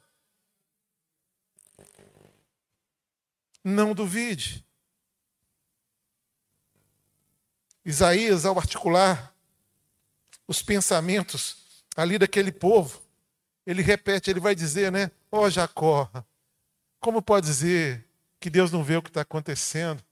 Não 3.64 3.94
duvide. 3.94 4.62
Isaías, 7.84 8.44
ao 8.44 8.58
articular 8.58 9.34
os 10.46 10.62
pensamentos 10.62 11.56
ali 11.96 12.18
daquele 12.18 12.52
povo, 12.52 13.01
ele 13.66 13.82
repete, 13.82 14.30
ele 14.30 14.40
vai 14.40 14.54
dizer, 14.54 14.90
né? 14.90 15.10
Ó 15.30 15.42
oh, 15.42 15.50
Jacó, 15.50 16.10
como 17.00 17.22
pode 17.22 17.46
dizer 17.46 18.04
que 18.40 18.50
Deus 18.50 18.72
não 18.72 18.82
vê 18.82 18.96
o 18.96 19.02
que 19.02 19.10
está 19.10 19.22
acontecendo? 19.22 20.02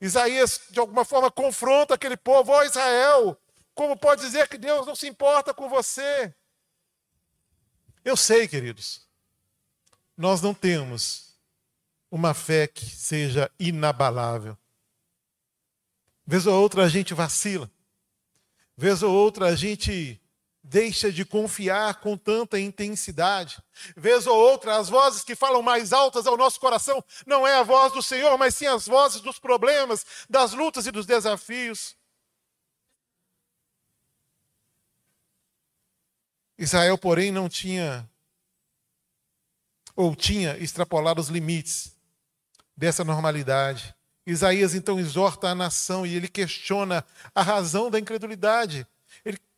Isaías, 0.00 0.60
de 0.70 0.78
alguma 0.80 1.04
forma, 1.04 1.30
confronta 1.30 1.94
aquele 1.94 2.16
povo, 2.16 2.52
ó 2.52 2.58
oh, 2.58 2.62
Israel, 2.64 3.40
como 3.74 3.96
pode 3.96 4.22
dizer 4.22 4.48
que 4.48 4.58
Deus 4.58 4.86
não 4.86 4.94
se 4.94 5.06
importa 5.06 5.52
com 5.52 5.68
você? 5.68 6.34
Eu 8.04 8.16
sei, 8.16 8.46
queridos, 8.46 9.06
nós 10.16 10.40
não 10.40 10.54
temos 10.54 11.34
uma 12.10 12.32
fé 12.34 12.66
que 12.66 12.84
seja 12.84 13.50
inabalável. 13.58 14.56
Vez 16.26 16.46
ou 16.46 16.54
outra 16.60 16.84
a 16.84 16.88
gente 16.88 17.12
vacila, 17.12 17.70
vez 18.76 19.02
ou 19.02 19.12
outra 19.12 19.46
a 19.46 19.56
gente 19.56 20.20
deixa 20.64 21.12
de 21.12 21.26
confiar 21.26 22.00
com 22.00 22.16
tanta 22.16 22.58
intensidade. 22.58 23.62
Vez 23.94 24.26
ou 24.26 24.34
outra, 24.34 24.78
as 24.78 24.88
vozes 24.88 25.22
que 25.22 25.36
falam 25.36 25.60
mais 25.60 25.92
altas 25.92 26.26
ao 26.26 26.38
nosso 26.38 26.58
coração 26.58 27.04
não 27.26 27.46
é 27.46 27.56
a 27.56 27.62
voz 27.62 27.92
do 27.92 28.02
Senhor, 28.02 28.38
mas 28.38 28.54
sim 28.54 28.66
as 28.66 28.86
vozes 28.86 29.20
dos 29.20 29.38
problemas, 29.38 30.06
das 30.28 30.54
lutas 30.54 30.86
e 30.86 30.90
dos 30.90 31.04
desafios. 31.04 31.94
Israel, 36.56 36.96
porém, 36.96 37.30
não 37.30 37.48
tinha 37.48 38.08
ou 39.94 40.16
tinha 40.16 40.56
extrapolado 40.56 41.20
os 41.20 41.28
limites 41.28 41.94
dessa 42.74 43.04
normalidade. 43.04 43.94
Isaías 44.26 44.74
então 44.74 44.98
exorta 44.98 45.48
a 45.48 45.54
nação 45.54 46.06
e 46.06 46.14
ele 46.14 46.26
questiona 46.26 47.04
a 47.34 47.42
razão 47.42 47.90
da 47.90 48.00
incredulidade 48.00 48.86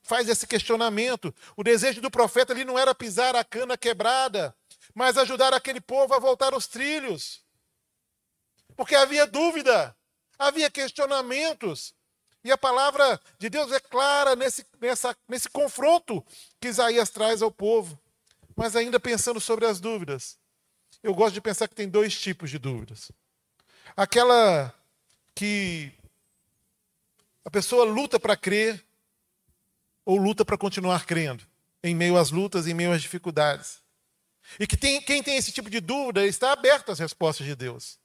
faz 0.07 0.29
esse 0.29 0.47
questionamento. 0.47 1.35
O 1.57 1.65
desejo 1.65 2.01
do 2.01 2.11
profeta 2.11 2.53
ali 2.53 2.65
não 2.65 2.79
era 2.79 2.95
pisar 2.95 3.35
a 3.35 3.45
cana 3.45 3.77
quebrada, 3.77 4.55
mas 4.95 5.19
ajudar 5.19 5.53
aquele 5.53 5.81
povo 5.81 6.15
a 6.15 6.19
voltar 6.19 6.55
aos 6.55 6.69
trilhos. 6.69 7.45
Porque 8.77 8.95
havia 8.95 9.27
dúvida, 9.27 9.95
havia 10.39 10.71
questionamentos. 10.71 11.93
E 12.45 12.53
a 12.53 12.57
palavra 12.57 13.21
de 13.37 13.51
Deus 13.51 13.73
é 13.73 13.81
clara 13.81 14.37
nesse, 14.37 14.65
nessa, 14.81 15.17
nesse 15.29 15.49
confronto 15.49 16.25
que 16.61 16.69
Isaías 16.69 17.11
traz 17.11 17.43
ao 17.43 17.51
povo. 17.51 17.99
Mas 18.55 18.77
ainda 18.77 19.01
pensando 19.01 19.41
sobre 19.41 19.67
as 19.67 19.81
dúvidas, 19.81 20.39
eu 21.03 21.15
gosto 21.15 21.35
de 21.35 21.41
pensar 21.41 21.67
que 21.67 21.75
tem 21.75 21.89
dois 21.89 22.19
tipos 22.19 22.49
de 22.49 22.59
dúvidas. 22.59 23.11
Aquela 23.97 24.73
que 25.35 25.93
a 27.45 27.51
pessoa 27.51 27.85
luta 27.85 28.21
para 28.21 28.37
crer, 28.37 28.87
ou 30.07 30.17
luta 30.17 30.45
para 30.45 30.57
continuar 30.57 31.05
crendo, 31.05 31.45
em 31.83 31.95
meio 31.95 32.17
às 32.17 32.31
lutas, 32.31 32.69
em 32.69 32.73
meio 32.73 32.93
às 32.93 33.03
dificuldades. 33.03 33.83
E 34.61 34.67
que 34.67 34.77
tem, 34.77 35.03
quem 35.03 35.21
tem 35.21 35.37
esse 35.37 35.51
tipo 35.51 35.69
de 35.69 35.81
dúvida 35.81 36.25
está 36.25 36.53
aberto 36.53 36.93
às 36.93 37.01
respostas 37.01 37.45
de 37.45 37.57
Deus. 37.57 37.99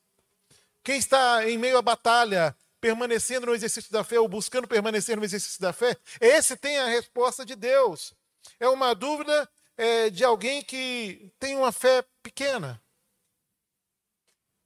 Quem 0.83 0.97
está 0.97 1.47
em 1.47 1.59
meio 1.59 1.77
à 1.77 1.81
batalha, 1.81 2.55
permanecendo 2.81 3.45
no 3.45 3.53
exercício 3.53 3.91
da 3.91 4.03
fé 4.03 4.19
ou 4.19 4.27
buscando 4.27 4.67
permanecer 4.67 5.15
no 5.15 5.23
exercício 5.23 5.61
da 5.61 5.71
fé, 5.71 5.95
esse 6.19 6.57
tem 6.57 6.79
a 6.79 6.87
resposta 6.87 7.45
de 7.45 7.55
Deus. 7.55 8.15
É 8.59 8.67
uma 8.67 8.95
dúvida 8.95 9.47
é, 9.77 10.09
de 10.09 10.23
alguém 10.23 10.63
que 10.63 11.31
tem 11.37 11.55
uma 11.55 11.71
fé 11.71 12.03
pequena. 12.23 12.81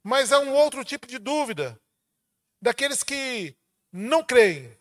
Mas 0.01 0.31
há 0.31 0.39
um 0.39 0.53
outro 0.53 0.85
tipo 0.85 1.05
de 1.05 1.19
dúvida, 1.19 1.77
daqueles 2.61 3.03
que 3.03 3.57
não 3.91 4.23
creem, 4.23 4.77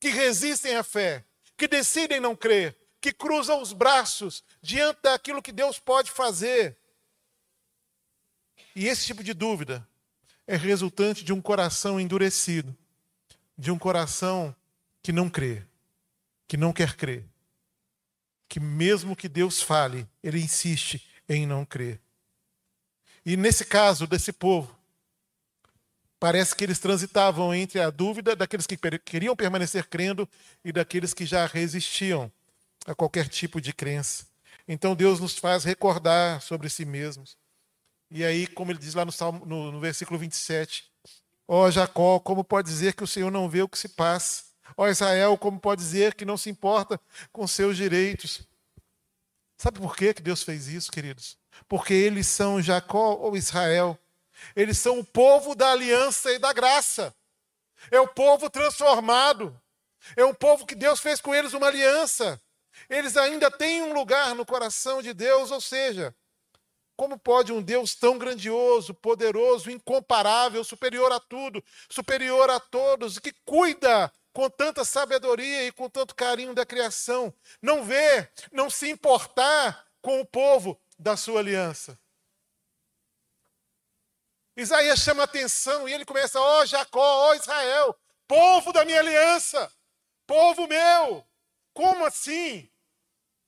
que 0.00 0.08
resistem 0.08 0.76
à 0.76 0.82
fé, 0.82 1.26
que 1.60 1.68
decidem 1.68 2.18
não 2.18 2.34
crer, 2.34 2.74
que 3.02 3.12
cruzam 3.12 3.60
os 3.60 3.74
braços 3.74 4.42
diante 4.62 5.00
daquilo 5.02 5.42
que 5.42 5.52
Deus 5.52 5.78
pode 5.78 6.10
fazer. 6.10 6.78
E 8.74 8.88
esse 8.88 9.04
tipo 9.04 9.22
de 9.22 9.34
dúvida 9.34 9.86
é 10.46 10.56
resultante 10.56 11.22
de 11.22 11.34
um 11.34 11.42
coração 11.42 12.00
endurecido, 12.00 12.74
de 13.58 13.70
um 13.70 13.78
coração 13.78 14.56
que 15.02 15.12
não 15.12 15.28
crê, 15.28 15.62
que 16.48 16.56
não 16.56 16.72
quer 16.72 16.96
crer, 16.96 17.28
que 18.48 18.58
mesmo 18.58 19.14
que 19.14 19.28
Deus 19.28 19.60
fale, 19.60 20.08
ele 20.22 20.40
insiste 20.40 21.06
em 21.28 21.46
não 21.46 21.66
crer. 21.66 22.00
E 23.22 23.36
nesse 23.36 23.66
caso 23.66 24.06
desse 24.06 24.32
povo, 24.32 24.74
Parece 26.20 26.54
que 26.54 26.62
eles 26.62 26.78
transitavam 26.78 27.54
entre 27.54 27.80
a 27.80 27.88
dúvida 27.88 28.36
daqueles 28.36 28.66
que 28.66 28.76
queriam 28.98 29.34
permanecer 29.34 29.88
crendo 29.88 30.28
e 30.62 30.70
daqueles 30.70 31.14
que 31.14 31.24
já 31.24 31.46
resistiam 31.46 32.30
a 32.86 32.94
qualquer 32.94 33.26
tipo 33.26 33.58
de 33.58 33.72
crença. 33.72 34.26
Então 34.68 34.94
Deus 34.94 35.18
nos 35.18 35.38
faz 35.38 35.64
recordar 35.64 36.42
sobre 36.42 36.68
si 36.68 36.84
mesmos. 36.84 37.38
E 38.10 38.22
aí, 38.22 38.46
como 38.46 38.70
ele 38.70 38.78
diz 38.78 38.92
lá 38.92 39.02
no, 39.04 39.10
Salmo, 39.10 39.46
no, 39.46 39.72
no 39.72 39.80
versículo 39.80 40.18
27, 40.18 40.84
ó 41.48 41.64
oh, 41.64 41.70
Jacó, 41.70 42.20
como 42.20 42.44
pode 42.44 42.68
dizer 42.68 42.92
que 42.92 43.04
o 43.04 43.06
Senhor 43.06 43.30
não 43.30 43.48
vê 43.48 43.62
o 43.62 43.68
que 43.68 43.78
se 43.78 43.88
passa? 43.88 44.44
Ó 44.76 44.84
oh, 44.84 44.88
Israel, 44.88 45.38
como 45.38 45.58
pode 45.58 45.80
dizer 45.80 46.14
que 46.14 46.26
não 46.26 46.36
se 46.36 46.50
importa 46.50 47.00
com 47.32 47.46
seus 47.46 47.78
direitos? 47.78 48.46
Sabe 49.56 49.78
por 49.78 49.96
que 49.96 50.12
Deus 50.12 50.42
fez 50.42 50.68
isso, 50.68 50.92
queridos? 50.92 51.38
Porque 51.66 51.94
eles 51.94 52.26
são 52.26 52.60
Jacó 52.60 53.14
ou 53.14 53.38
Israel 53.38 53.98
eles 54.54 54.78
são 54.78 54.98
o 54.98 55.04
povo 55.04 55.54
da 55.54 55.72
aliança 55.72 56.32
e 56.32 56.38
da 56.38 56.52
graça. 56.52 57.14
É 57.90 58.00
o 58.00 58.08
povo 58.08 58.50
transformado. 58.50 59.58
É 60.16 60.24
um 60.24 60.34
povo 60.34 60.66
que 60.66 60.74
Deus 60.74 61.00
fez 61.00 61.20
com 61.20 61.34
eles 61.34 61.52
uma 61.52 61.66
aliança. 61.66 62.40
Eles 62.88 63.16
ainda 63.16 63.50
têm 63.50 63.82
um 63.82 63.92
lugar 63.92 64.34
no 64.34 64.46
coração 64.46 65.02
de 65.02 65.12
Deus, 65.12 65.50
ou 65.50 65.60
seja, 65.60 66.14
como 66.96 67.18
pode 67.18 67.52
um 67.52 67.62
Deus 67.62 67.94
tão 67.94 68.18
grandioso, 68.18 68.94
poderoso, 68.94 69.70
incomparável, 69.70 70.62
superior 70.64 71.12
a 71.12 71.20
tudo, 71.20 71.62
superior 71.88 72.50
a 72.50 72.60
todos, 72.60 73.18
que 73.18 73.32
cuida 73.44 74.12
com 74.32 74.48
tanta 74.48 74.84
sabedoria 74.84 75.66
e 75.66 75.72
com 75.72 75.88
tanto 75.88 76.14
carinho 76.14 76.54
da 76.54 76.64
criação, 76.64 77.32
não 77.60 77.84
ver, 77.84 78.30
não 78.52 78.70
se 78.70 78.88
importar 78.88 79.86
com 80.00 80.20
o 80.20 80.26
povo 80.26 80.78
da 80.98 81.16
sua 81.16 81.40
aliança? 81.40 81.98
Isaías 84.60 85.00
chama 85.00 85.22
atenção 85.22 85.88
e 85.88 85.92
ele 85.92 86.04
começa: 86.04 86.40
ó 86.40 86.60
oh, 86.60 86.66
Jacó, 86.66 87.00
ó 87.00 87.30
oh, 87.30 87.34
Israel, 87.34 87.96
povo 88.28 88.72
da 88.72 88.84
minha 88.84 89.00
aliança, 89.00 89.72
povo 90.26 90.66
meu, 90.66 91.26
como 91.72 92.04
assim 92.04 92.68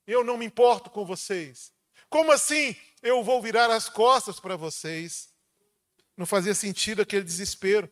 eu 0.07 0.25
não 0.25 0.37
me 0.37 0.47
importo 0.47 0.91
com 0.91 1.05
vocês? 1.05 1.73
Como 2.09 2.33
assim 2.33 2.77
eu 3.03 3.23
vou 3.23 3.43
virar 3.43 3.71
as 3.71 3.89
costas 3.89 4.41
para 4.41 4.57
vocês? 4.57 5.29
Não 6.17 6.27
fazia 6.27 6.55
sentido 6.55 7.03
aquele 7.03 7.25
desespero. 7.25 7.91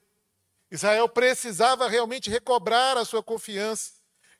Israel 0.71 1.09
precisava 1.09 1.89
realmente 1.89 2.31
recobrar 2.31 2.97
a 2.97 3.05
sua 3.05 3.23
confiança. 3.23 3.93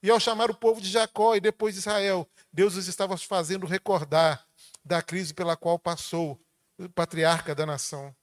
E 0.03 0.11
ao 0.11 0.21
chamar 0.21 0.51
o 0.51 0.55
povo 0.55 0.81
de 0.81 0.89
Jacó 0.89 1.35
e 1.35 1.41
depois 1.41 1.75
de 1.75 1.81
Israel, 1.81 2.27
Deus 2.53 2.77
os 2.77 2.89
estava 2.89 3.17
fazendo 3.19 3.67
recordar 3.67 4.47
da 4.83 5.03
crise 5.03 5.35
pela 5.35 5.57
qual 5.57 5.79
passou 5.79 6.41
o 6.79 6.89
patriarca 6.89 7.55
da 7.55 7.67
nação. 7.67 8.15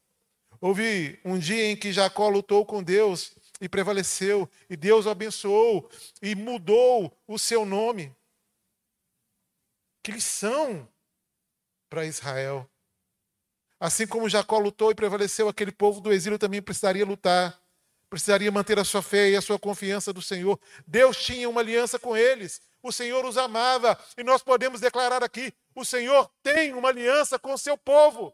Houve 0.60 1.20
um 1.24 1.38
dia 1.38 1.66
em 1.72 1.76
que 1.76 1.92
Jacó 1.94 2.30
lutou 2.30 2.66
com 2.66 2.84
Deus 2.84 3.34
e 3.60 3.68
prevaleceu, 3.68 4.50
e 4.70 4.76
Deus 4.76 5.06
o 5.06 5.10
abençoou 5.10 5.90
e 6.22 6.36
mudou 6.36 7.16
o 7.28 7.38
seu 7.38 7.66
nome. 7.66 8.16
Que 10.04 10.12
lição 10.12 10.88
para 11.90 12.06
Israel. 12.06 12.70
Assim 13.80 14.08
como 14.08 14.30
Jacó 14.30 14.58
lutou 14.58 14.92
e 14.92 14.96
prevaleceu, 14.96 15.48
aquele 15.48 15.72
povo 15.72 16.02
do 16.02 16.12
exílio 16.12 16.40
também 16.40 16.62
precisaria 16.62 17.06
lutar, 17.06 17.62
precisaria 18.10 18.52
manter 18.52 18.80
a 18.80 18.84
sua 18.84 19.02
fé 19.02 19.30
e 19.30 19.36
a 19.36 19.42
sua 19.42 19.60
confiança 19.60 20.12
do 20.12 20.22
Senhor. 20.22 20.60
Deus 20.86 21.18
tinha 21.18 21.48
uma 21.48 21.62
aliança 21.62 22.00
com 22.00 22.18
eles, 22.18 22.62
o 22.82 22.92
Senhor 22.92 23.26
os 23.26 23.38
amava, 23.38 24.00
e 24.18 24.24
nós 24.24 24.42
podemos 24.42 24.82
declarar 24.82 25.24
aqui: 25.24 25.54
o 25.76 25.86
Senhor 25.86 26.30
tem 26.42 26.74
uma 26.74 26.90
aliança 26.90 27.38
com 27.38 27.54
o 27.54 27.58
seu 27.58 27.78
povo. 27.78 28.34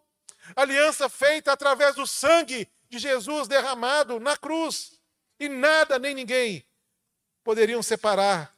Aliança 0.56 1.10
feita 1.10 1.52
através 1.52 1.96
do 1.96 2.06
sangue 2.06 2.68
de 2.90 3.00
Jesus 3.00 3.48
derramado 3.48 4.20
na 4.20 4.38
cruz. 4.38 5.00
E 5.40 5.50
nada 5.50 5.98
nem 5.98 6.14
ninguém 6.14 6.66
poderiam 7.44 7.84
separar 7.84 8.54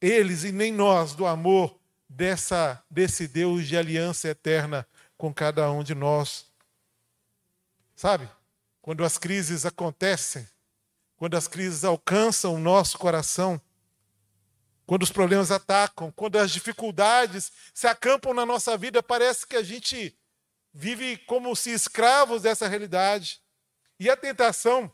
eles 0.00 0.44
e 0.44 0.52
nem 0.52 0.72
nós 0.72 1.14
do 1.14 1.26
amor 1.26 1.78
dessa 2.08 2.82
desse 2.90 3.26
Deus 3.28 3.66
de 3.66 3.76
aliança 3.76 4.28
eterna 4.28 4.86
com 5.16 5.32
cada 5.32 5.70
um 5.70 5.82
de 5.82 5.94
nós. 5.94 6.46
Sabe? 7.94 8.28
Quando 8.80 9.04
as 9.04 9.16
crises 9.16 9.64
acontecem, 9.64 10.46
quando 11.16 11.36
as 11.36 11.46
crises 11.46 11.84
alcançam 11.84 12.54
o 12.54 12.58
nosso 12.58 12.98
coração, 12.98 13.60
quando 14.84 15.04
os 15.04 15.12
problemas 15.12 15.52
atacam, 15.52 16.10
quando 16.10 16.36
as 16.36 16.50
dificuldades 16.50 17.52
se 17.72 17.86
acampam 17.86 18.34
na 18.34 18.44
nossa 18.44 18.76
vida, 18.76 19.02
parece 19.02 19.46
que 19.46 19.54
a 19.54 19.62
gente 19.62 20.18
vive 20.72 21.18
como 21.18 21.54
se 21.54 21.70
escravos 21.70 22.42
dessa 22.42 22.66
realidade. 22.66 23.40
E 23.98 24.08
a 24.10 24.16
tentação 24.16 24.92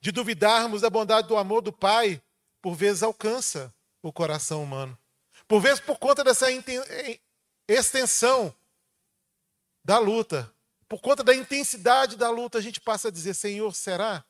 de 0.00 0.10
duvidarmos 0.10 0.82
da 0.82 0.90
bondade 0.90 1.28
do 1.28 1.36
amor 1.36 1.62
do 1.62 1.72
Pai, 1.72 2.22
por 2.60 2.74
vezes 2.74 3.02
alcança 3.02 3.74
o 4.02 4.12
coração 4.12 4.62
humano. 4.62 4.98
Por 5.46 5.60
vezes, 5.60 5.80
por 5.80 5.98
conta 5.98 6.24
dessa 6.24 6.46
extensão 7.68 8.54
da 9.84 9.98
luta, 9.98 10.52
por 10.88 11.00
conta 11.00 11.22
da 11.22 11.34
intensidade 11.34 12.16
da 12.16 12.30
luta, 12.30 12.58
a 12.58 12.60
gente 12.60 12.80
passa 12.80 13.08
a 13.08 13.10
dizer: 13.10 13.34
Senhor, 13.34 13.74
será? 13.74 14.24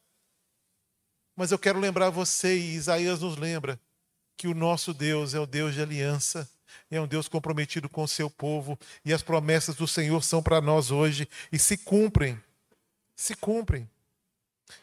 Mas 1.34 1.50
eu 1.50 1.58
quero 1.58 1.78
lembrar 1.78 2.10
você, 2.10 2.56
e 2.56 2.74
Isaías 2.74 3.20
nos 3.20 3.36
lembra, 3.36 3.80
que 4.36 4.48
o 4.48 4.54
nosso 4.54 4.92
Deus 4.92 5.34
é 5.34 5.40
o 5.40 5.46
Deus 5.46 5.74
de 5.74 5.80
aliança, 5.80 6.50
é 6.90 7.00
um 7.00 7.06
Deus 7.06 7.28
comprometido 7.28 7.88
com 7.88 8.02
o 8.02 8.08
seu 8.08 8.28
povo, 8.28 8.78
e 9.04 9.12
as 9.12 9.22
promessas 9.22 9.74
do 9.74 9.88
Senhor 9.88 10.22
são 10.22 10.42
para 10.42 10.60
nós 10.60 10.90
hoje 10.90 11.28
e 11.50 11.58
se 11.58 11.76
cumprem. 11.76 12.40
Se 13.16 13.34
cumprem. 13.34 13.88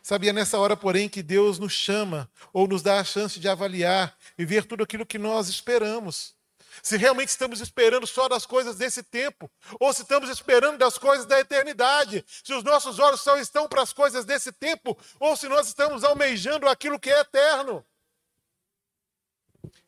Sabia 0.01 0.33
nessa 0.33 0.57
hora, 0.59 0.77
porém, 0.77 1.09
que 1.09 1.23
Deus 1.23 1.59
nos 1.59 1.73
chama 1.73 2.29
ou 2.53 2.67
nos 2.67 2.81
dá 2.81 2.99
a 2.99 3.03
chance 3.03 3.39
de 3.39 3.47
avaliar 3.47 4.15
e 4.37 4.45
ver 4.45 4.65
tudo 4.65 4.83
aquilo 4.83 5.05
que 5.05 5.17
nós 5.17 5.49
esperamos. 5.49 6.35
Se 6.81 6.97
realmente 6.97 7.29
estamos 7.29 7.59
esperando 7.59 8.07
só 8.07 8.29
das 8.29 8.45
coisas 8.45 8.75
desse 8.75 9.03
tempo, 9.03 9.51
ou 9.79 9.91
se 9.93 10.03
estamos 10.03 10.29
esperando 10.29 10.77
das 10.77 10.97
coisas 10.97 11.25
da 11.25 11.39
eternidade, 11.39 12.23
se 12.27 12.53
os 12.53 12.63
nossos 12.63 12.99
olhos 12.99 13.21
só 13.21 13.37
estão 13.37 13.67
para 13.67 13.81
as 13.81 13.91
coisas 13.91 14.25
desse 14.25 14.51
tempo, 14.51 14.97
ou 15.19 15.35
se 15.35 15.47
nós 15.47 15.67
estamos 15.67 16.03
almejando 16.03 16.67
aquilo 16.67 16.99
que 16.99 17.11
é 17.11 17.19
eterno. 17.19 17.85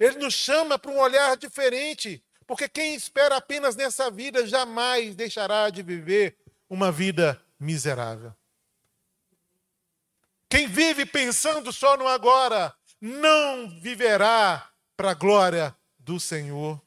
Ele 0.01 0.17
nos 0.17 0.33
chama 0.33 0.79
para 0.79 0.89
um 0.89 0.97
olhar 0.97 1.37
diferente, 1.37 2.23
porque 2.47 2.67
quem 2.67 2.95
espera 2.95 3.37
apenas 3.37 3.75
nessa 3.75 4.09
vida 4.09 4.47
jamais 4.47 5.13
deixará 5.13 5.69
de 5.69 5.83
viver 5.83 6.39
uma 6.67 6.91
vida 6.91 7.39
miserável. 7.59 8.33
Quem 10.49 10.67
vive 10.67 11.05
pensando 11.05 11.71
só 11.71 11.95
no 11.95 12.07
agora, 12.07 12.73
não 12.99 13.69
viverá 13.79 14.71
para 14.97 15.11
a 15.11 15.13
glória 15.13 15.75
do 15.99 16.19
Senhor. 16.19 16.81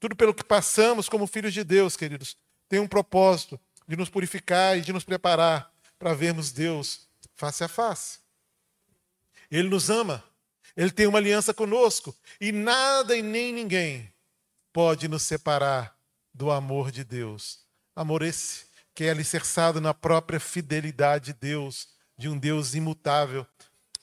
Tudo 0.00 0.16
pelo 0.16 0.34
que 0.34 0.42
passamos 0.42 1.08
como 1.08 1.28
filhos 1.28 1.54
de 1.54 1.62
Deus, 1.62 1.96
queridos, 1.96 2.36
tem 2.68 2.80
um 2.80 2.88
propósito 2.88 3.60
de 3.86 3.96
nos 3.96 4.10
purificar 4.10 4.76
e 4.76 4.80
de 4.80 4.92
nos 4.92 5.04
preparar 5.04 5.72
para 6.00 6.12
vermos 6.12 6.50
Deus 6.50 7.08
face 7.36 7.62
a 7.62 7.68
face. 7.68 8.18
Ele 9.48 9.68
nos 9.68 9.88
ama, 9.88 10.24
ele 10.76 10.90
tem 10.90 11.06
uma 11.06 11.18
aliança 11.18 11.54
conosco 11.54 12.14
e 12.40 12.50
nada 12.52 13.16
e 13.16 13.22
nem 13.22 13.52
ninguém 13.52 14.12
pode 14.72 15.06
nos 15.08 15.22
separar 15.22 15.96
do 16.32 16.50
amor 16.50 16.90
de 16.90 17.04
Deus. 17.04 17.60
Amor 17.94 18.22
esse 18.22 18.66
que 18.94 19.04
é 19.04 19.10
alicerçado 19.10 19.80
na 19.80 19.94
própria 19.94 20.40
fidelidade 20.40 21.26
de 21.26 21.32
Deus 21.34 21.88
de 22.16 22.28
um 22.28 22.38
Deus 22.38 22.74
imutável. 22.74 23.46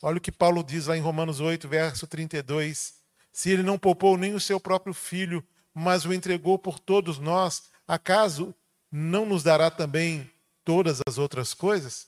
Olha 0.01 0.17
o 0.17 0.21
que 0.21 0.31
Paulo 0.31 0.63
diz 0.63 0.87
lá 0.87 0.97
em 0.97 1.01
Romanos 1.01 1.39
8, 1.39 1.67
verso 1.67 2.07
32. 2.07 2.95
Se 3.31 3.49
ele 3.49 3.63
não 3.63 3.77
poupou 3.77 4.17
nem 4.17 4.33
o 4.33 4.39
seu 4.39 4.59
próprio 4.59 4.93
filho, 4.93 5.45
mas 5.73 6.05
o 6.05 6.13
entregou 6.13 6.59
por 6.59 6.79
todos 6.79 7.19
nós, 7.19 7.63
acaso 7.87 8.53
não 8.91 9.25
nos 9.25 9.43
dará 9.43 9.71
também 9.71 10.29
todas 10.65 10.99
as 11.07 11.17
outras 11.17 11.53
coisas? 11.53 12.07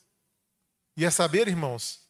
E 0.96 1.04
é 1.04 1.10
saber, 1.10 1.48
irmãos, 1.48 2.00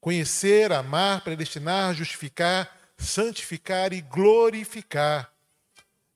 conhecer, 0.00 0.72
amar, 0.72 1.22
predestinar, 1.22 1.94
justificar, 1.94 2.74
santificar 2.96 3.92
e 3.92 4.00
glorificar. 4.00 5.32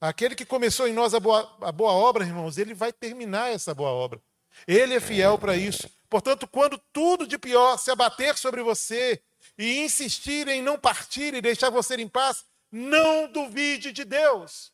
Aquele 0.00 0.34
que 0.34 0.44
começou 0.44 0.86
em 0.88 0.92
nós 0.92 1.14
a 1.14 1.20
boa, 1.20 1.56
a 1.60 1.72
boa 1.72 1.92
obra, 1.92 2.24
irmãos, 2.24 2.58
ele 2.58 2.74
vai 2.74 2.92
terminar 2.92 3.52
essa 3.52 3.74
boa 3.74 3.90
obra. 3.90 4.20
Ele 4.66 4.94
é 4.94 5.00
fiel 5.00 5.38
para 5.38 5.56
isso. 5.56 5.90
Portanto, 6.08 6.46
quando 6.46 6.78
tudo 6.92 7.26
de 7.26 7.38
pior 7.38 7.76
se 7.78 7.90
abater 7.90 8.36
sobre 8.36 8.62
você 8.62 9.20
e 9.58 9.80
insistir 9.80 10.46
em 10.48 10.62
não 10.62 10.78
partir 10.78 11.34
e 11.34 11.40
deixar 11.40 11.70
você 11.70 11.96
em 11.96 12.08
paz, 12.08 12.44
não 12.70 13.30
duvide 13.30 13.92
de 13.92 14.04
Deus. 14.04 14.72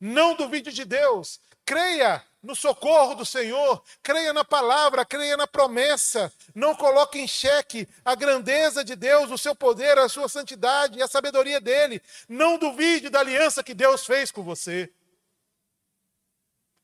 Não 0.00 0.34
duvide 0.34 0.72
de 0.72 0.84
Deus. 0.84 1.40
Creia 1.64 2.24
no 2.42 2.54
socorro 2.54 3.14
do 3.14 3.26
Senhor, 3.26 3.82
creia 4.02 4.32
na 4.32 4.44
palavra, 4.44 5.04
creia 5.04 5.36
na 5.36 5.46
promessa. 5.46 6.32
Não 6.54 6.74
coloque 6.74 7.18
em 7.18 7.26
xeque 7.26 7.88
a 8.04 8.14
grandeza 8.14 8.84
de 8.84 8.94
Deus, 8.94 9.30
o 9.30 9.38
seu 9.38 9.54
poder, 9.54 9.98
a 9.98 10.08
sua 10.08 10.28
santidade 10.28 10.98
e 10.98 11.02
a 11.02 11.08
sabedoria 11.08 11.60
dele. 11.60 12.00
Não 12.28 12.58
duvide 12.58 13.10
da 13.10 13.20
aliança 13.20 13.62
que 13.62 13.74
Deus 13.74 14.06
fez 14.06 14.30
com 14.30 14.42
você. 14.42 14.92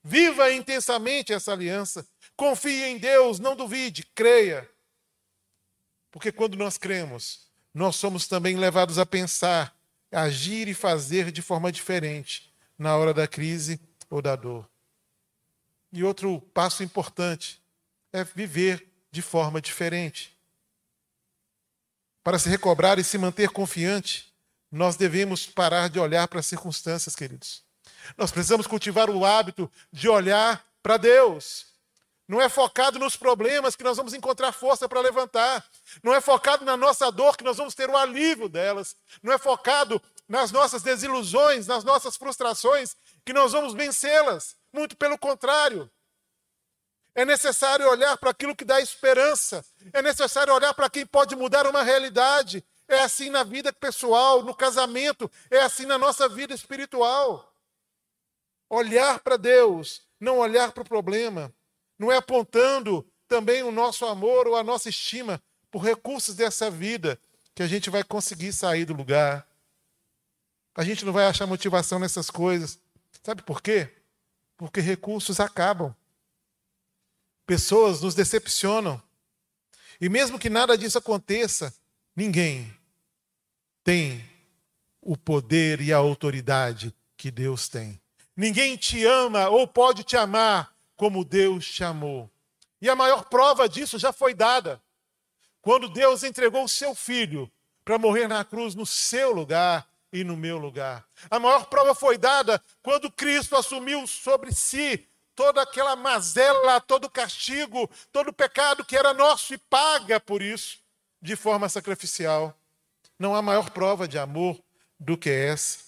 Viva 0.03 0.53
intensamente 0.53 1.33
essa 1.33 1.53
aliança. 1.53 2.07
Confie 2.37 2.85
em 2.85 2.99
Deus, 2.99 3.38
não 3.38 3.55
duvide, 3.55 4.05
creia. 4.14 4.69
Porque 6.11 6.31
quando 6.31 6.57
nós 6.57 6.77
cremos, 6.77 7.49
nós 7.73 7.97
somos 7.97 8.27
também 8.27 8.57
levados 8.57 8.99
a 8.99 9.07
pensar, 9.07 9.75
agir 10.12 10.69
e 10.69 10.75
fazer 10.75 11.31
de 11.33 11.40
forma 11.40 11.73
diferente 11.73 12.53
na 12.77 12.97
hora 12.97 13.14
da 13.14 13.27
crise 13.27 13.81
ou 14.11 14.21
da 14.21 14.37
dor. 14.37 14.69
E 15.95 16.03
outro 16.03 16.41
passo 16.53 16.83
importante 16.83 17.63
é 18.13 18.25
viver 18.25 18.85
de 19.13 19.23
forma 19.23 19.61
diferente. 19.61 20.37
Para 22.21 22.37
se 22.37 22.49
recobrar 22.49 22.99
e 22.99 23.05
se 23.05 23.17
manter 23.17 23.51
confiante, 23.51 24.35
nós 24.73 24.97
devemos 24.97 25.47
parar 25.47 25.89
de 25.89 26.01
olhar 26.01 26.27
para 26.27 26.41
as 26.41 26.47
circunstâncias, 26.47 27.15
queridos. 27.15 27.63
Nós 28.19 28.33
precisamos 28.33 28.67
cultivar 28.67 29.09
o 29.09 29.25
hábito 29.25 29.71
de 29.93 30.09
olhar 30.09 30.67
para 30.83 30.97
Deus. 30.97 31.67
Não 32.27 32.43
é 32.43 32.49
focado 32.49 32.99
nos 32.99 33.15
problemas 33.15 33.77
que 33.77 33.85
nós 33.85 33.97
vamos 33.97 34.15
encontrar 34.15 34.51
força 34.51 34.89
para 34.89 35.01
levantar. 35.01 35.65
Não 36.03 36.13
é 36.13 36.21
focado 36.21 36.65
na 36.65 36.77
nossa 36.77 37.09
dor 37.13 37.37
que 37.37 37.45
nós 37.45 37.57
vamos 37.57 37.73
ter 37.73 37.89
o 37.89 37.97
alívio 37.97 38.49
delas. 38.49 38.97
Não 39.23 39.33
é 39.33 39.39
focado 39.39 40.03
nas 40.29 40.51
nossas 40.51 40.83
desilusões, 40.83 41.69
nas 41.69 41.85
nossas 41.85 42.17
frustrações 42.17 42.97
que 43.25 43.33
nós 43.33 43.53
vamos 43.53 43.75
vencê-las. 43.75 44.57
Muito 44.75 44.97
pelo 44.97 45.17
contrário. 45.17 45.89
É 47.15 47.25
necessário 47.25 47.89
olhar 47.89 48.17
para 48.19 48.31
aquilo 48.31 48.57
que 48.57 48.65
dá 48.65 48.81
esperança. 48.81 49.65
É 49.93 50.03
necessário 50.03 50.53
olhar 50.53 50.75
para 50.75 50.91
quem 50.91 51.07
pode 51.07 51.37
mudar 51.37 51.65
uma 51.67 51.85
realidade. 51.85 52.65
É 52.89 52.99
assim 52.99 53.31
na 53.31 53.45
vida 53.45 53.73
pessoal, 53.73 54.43
no 54.43 54.55
casamento, 54.55 55.31
é 55.49 55.61
assim 55.61 55.87
na 55.87 55.97
nossa 55.97 56.29
vida 56.29 56.53
espiritual. 56.53 57.55
Olhar 58.69 59.21
para 59.21 59.37
Deus, 59.37 60.03
não 60.19 60.39
olhar 60.39 60.73
para 60.73 60.83
o 60.83 60.89
problema 60.89 61.55
não 61.99 62.11
é 62.11 62.17
apontando 62.17 63.07
também 63.29 63.63
o 63.63 63.71
nosso 63.71 64.05
amor 64.05 64.47
ou 64.47 64.57
a 64.57 64.63
nossa 64.63 64.89
estima 64.89 65.43
por 65.71 65.83
recursos 65.83 66.35
dessa 66.35 66.71
vida 66.71 67.19
que 67.55 67.63
a 67.63 67.67
gente 67.67 67.89
vai 67.89 68.03
conseguir 68.03 68.53
sair 68.53 68.85
do 68.85 68.93
lugar. 68.93 69.47
A 70.75 70.85
gente 70.85 71.05
não 71.05 71.13
vai 71.13 71.27
achar 71.27 71.47
motivação 71.47 71.99
nessas 71.99 72.31
coisas. 72.31 72.79
Sabe 73.23 73.43
por 73.43 73.63
quê? 73.63 74.04
Porque 74.57 74.81
recursos 74.81 75.40
acabam. 75.40 75.95
Pessoas 77.47 78.01
nos 78.01 78.14
decepcionam. 78.14 79.03
E 80.01 80.09
mesmo 80.09 80.38
que 80.38 80.51
nada 80.51 80.77
disso 80.77 80.99
aconteça, 80.99 81.75
ninguém 82.17 82.75
tem 83.83 84.25
o 85.01 85.17
poder 85.17 85.81
e 85.81 85.93
a 85.93 85.99
autoridade 85.99 86.95
que 87.17 87.31
Deus 87.31 87.69
tem. 87.69 88.01
Ninguém 88.37 88.77
te 88.77 89.05
ama 89.05 89.49
ou 89.49 89.69
pode 89.69 90.03
te 90.03 90.17
amar 90.17 90.75
como 90.97 91.25
Deus 91.25 91.64
chamou. 91.64 92.31
E 92.81 92.88
a 92.88 92.97
maior 92.97 93.25
prova 93.25 93.69
disso 93.69 93.99
já 93.99 94.12
foi 94.12 94.35
dada. 94.35 94.83
Quando 95.61 95.88
Deus 95.88 96.23
entregou 96.23 96.64
o 96.64 96.69
seu 96.69 96.95
filho 96.95 97.51
para 97.85 97.99
morrer 97.99 98.29
na 98.29 98.45
cruz 98.45 98.75
no 98.75 98.85
seu 98.85 99.33
lugar 99.33 99.88
e 100.14 100.24
no 100.24 100.37
meu 100.37 100.57
lugar. 100.57 101.05
A 101.31 101.38
maior 101.38 101.66
prova 101.66 101.94
foi 101.94 102.16
dada 102.16 102.62
quando 102.83 103.11
Cristo 103.11 103.57
assumiu 103.57 104.07
sobre 104.07 104.55
si 104.55 105.07
toda 105.35 105.61
aquela 105.61 105.96
mazela, 105.96 106.81
todo 106.81 107.07
o 107.07 107.11
castigo, 107.11 107.90
todo 108.12 108.29
o 108.29 108.33
pecado 108.33 108.85
que 108.85 108.96
era 108.96 109.12
nosso 109.12 109.53
e 109.53 109.59
paga 109.59 110.20
por 110.20 110.40
isso 110.40 110.79
de 111.20 111.35
forma 111.35 111.68
sacrificial. 111.68 112.57
Não 113.18 113.35
há 113.35 113.42
maior 113.42 113.70
prova 113.70 114.09
de 114.09 114.18
amor 114.18 114.59
do 114.98 115.18
que 115.18 115.29
essa. 115.29 115.79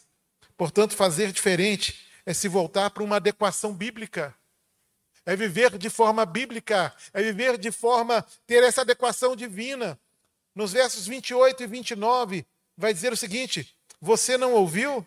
Portanto, 0.56 0.96
fazer 0.96 1.32
diferente 1.32 2.06
é 2.26 2.34
se 2.34 2.48
voltar 2.48 2.90
para 2.90 3.04
uma 3.04 3.16
adequação 3.16 3.72
bíblica 3.72 4.34
é 5.26 5.34
viver 5.34 5.76
de 5.76 5.90
forma 5.90 6.24
bíblica, 6.24 6.94
é 7.12 7.20
viver 7.20 7.58
de 7.58 7.72
forma, 7.72 8.24
ter 8.46 8.62
essa 8.62 8.82
adequação 8.82 9.34
divina. 9.34 9.98
Nos 10.54 10.72
versos 10.72 11.06
28 11.06 11.64
e 11.64 11.66
29, 11.66 12.46
vai 12.76 12.94
dizer 12.94 13.12
o 13.12 13.16
seguinte: 13.16 13.75
Você 14.00 14.36
não 14.36 14.52
ouviu? 14.54 15.06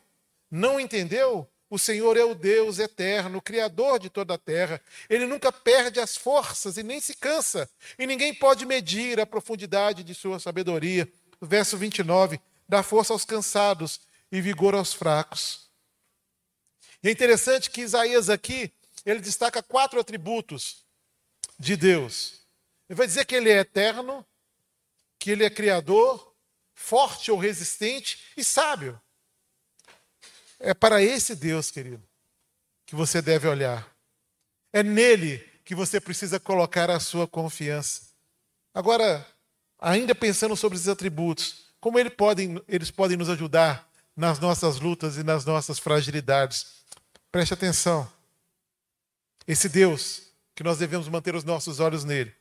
Não 0.50 0.80
entendeu? 0.80 1.48
O 1.70 1.78
Senhor 1.78 2.18
é 2.18 2.24
o 2.24 2.34
Deus 2.34 2.80
eterno, 2.80 3.42
Criador 3.42 4.00
de 4.00 4.10
toda 4.10 4.34
a 4.34 4.38
terra. 4.38 4.82
Ele 5.08 5.28
nunca 5.28 5.52
perde 5.52 6.00
as 6.00 6.18
forças 6.18 6.78
e 6.78 6.84
nem 6.84 7.00
se 7.00 7.14
cansa, 7.14 7.70
e 7.98 8.08
ninguém 8.08 8.34
pode 8.34 8.66
medir 8.66 9.20
a 9.20 9.26
profundidade 9.26 10.04
de 10.04 10.16
sua 10.16 10.40
sabedoria. 10.40 11.08
Verso 11.40 11.78
29, 11.78 12.40
dá 12.68 12.82
força 12.82 13.14
aos 13.14 13.24
cansados 13.24 14.02
e 14.32 14.42
vigor 14.42 14.74
aos 14.74 14.94
fracos. 14.94 15.70
E 17.04 17.08
é 17.08 17.12
interessante 17.12 17.70
que 17.70 17.82
Isaías 17.82 18.30
aqui 18.30 18.74
ele 19.06 19.20
destaca 19.20 19.64
quatro 19.64 20.00
atributos 20.00 20.84
de 21.58 21.78
Deus. 21.78 22.42
Ele 22.90 22.98
vai 22.98 23.08
dizer 23.08 23.26
que 23.26 23.36
ele 23.36 23.50
é 23.50 23.60
eterno, 23.60 24.26
que 25.18 25.32
ele 25.32 25.44
é 25.44 25.50
criador, 25.50 26.29
forte 26.80 27.30
ou 27.30 27.38
resistente 27.38 28.20
e 28.38 28.44
sábio. 28.44 29.00
É 30.58 30.74
para 30.74 31.04
esse 31.04 31.36
Deus, 31.36 31.70
querido, 31.70 32.02
que 32.86 32.96
você 32.96 33.22
deve 33.22 33.48
olhar. 33.48 33.88
É 34.72 34.82
nele 34.82 35.38
que 35.66 35.76
você 35.76 36.00
precisa 36.00 36.40
colocar 36.40 36.90
a 36.90 37.00
sua 37.00 37.28
confiança. 37.28 38.10
Agora, 38.74 39.28
ainda 39.78 40.16
pensando 40.16 40.56
sobre 40.56 40.78
esses 40.78 40.88
atributos, 40.88 41.66
como 41.82 42.00
eles 42.00 42.14
podem, 42.14 42.62
eles 42.68 42.90
podem 42.90 43.18
nos 43.18 43.30
ajudar 43.30 43.88
nas 44.16 44.40
nossas 44.40 44.80
lutas 44.80 45.18
e 45.18 45.24
nas 45.24 45.46
nossas 45.46 45.80
fragilidades? 45.80 46.66
Preste 47.32 47.54
atenção. 47.54 48.12
Esse 49.46 49.68
Deus, 49.68 50.24
que 50.56 50.64
nós 50.64 50.80
devemos 50.80 51.08
manter 51.10 51.36
os 51.36 51.44
nossos 51.44 51.80
olhos 51.80 52.04
nele, 52.04 52.34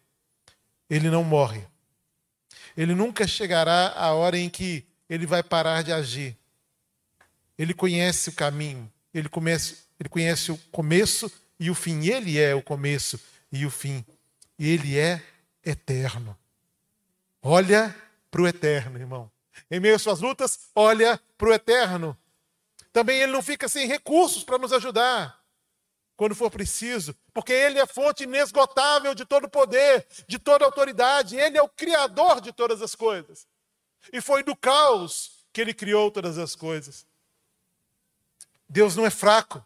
ele 0.88 1.10
não 1.10 1.24
morre. 1.24 1.66
Ele 2.78 2.94
nunca 2.94 3.26
chegará 3.26 3.92
a 3.96 4.12
hora 4.12 4.38
em 4.38 4.48
que 4.48 4.86
ele 5.10 5.26
vai 5.26 5.42
parar 5.42 5.82
de 5.82 5.92
agir. 5.92 6.38
Ele 7.58 7.74
conhece 7.74 8.28
o 8.28 8.32
caminho, 8.32 8.88
ele, 9.12 9.28
ele 9.98 10.08
conhece 10.08 10.52
o 10.52 10.58
começo 10.70 11.28
e 11.58 11.72
o 11.72 11.74
fim. 11.74 12.06
Ele 12.06 12.38
é 12.38 12.54
o 12.54 12.62
começo 12.62 13.18
e 13.50 13.66
o 13.66 13.70
fim. 13.70 14.06
Ele 14.56 14.96
é 14.96 15.20
eterno. 15.66 16.38
Olha 17.42 17.92
para 18.30 18.42
o 18.42 18.46
eterno, 18.46 18.96
irmão. 18.96 19.28
Em 19.68 19.80
meio 19.80 19.96
às 19.96 20.02
suas 20.02 20.20
lutas, 20.20 20.70
olha 20.72 21.20
para 21.36 21.48
o 21.48 21.52
eterno. 21.52 22.16
Também 22.92 23.20
ele 23.20 23.32
não 23.32 23.42
fica 23.42 23.68
sem 23.68 23.88
recursos 23.88 24.44
para 24.44 24.56
nos 24.56 24.72
ajudar 24.72 25.37
quando 26.18 26.34
for 26.34 26.50
preciso, 26.50 27.14
porque 27.32 27.52
Ele 27.52 27.78
é 27.78 27.86
fonte 27.86 28.24
inesgotável 28.24 29.14
de 29.14 29.24
todo 29.24 29.48
poder, 29.48 30.04
de 30.26 30.36
toda 30.36 30.64
autoridade, 30.64 31.36
Ele 31.36 31.56
é 31.56 31.62
o 31.62 31.68
Criador 31.68 32.40
de 32.40 32.52
todas 32.52 32.82
as 32.82 32.96
coisas. 32.96 33.46
E 34.12 34.20
foi 34.20 34.42
do 34.42 34.56
caos 34.56 35.46
que 35.52 35.60
Ele 35.60 35.72
criou 35.72 36.10
todas 36.10 36.36
as 36.36 36.56
coisas. 36.56 37.06
Deus 38.68 38.96
não 38.96 39.06
é 39.06 39.10
fraco, 39.10 39.64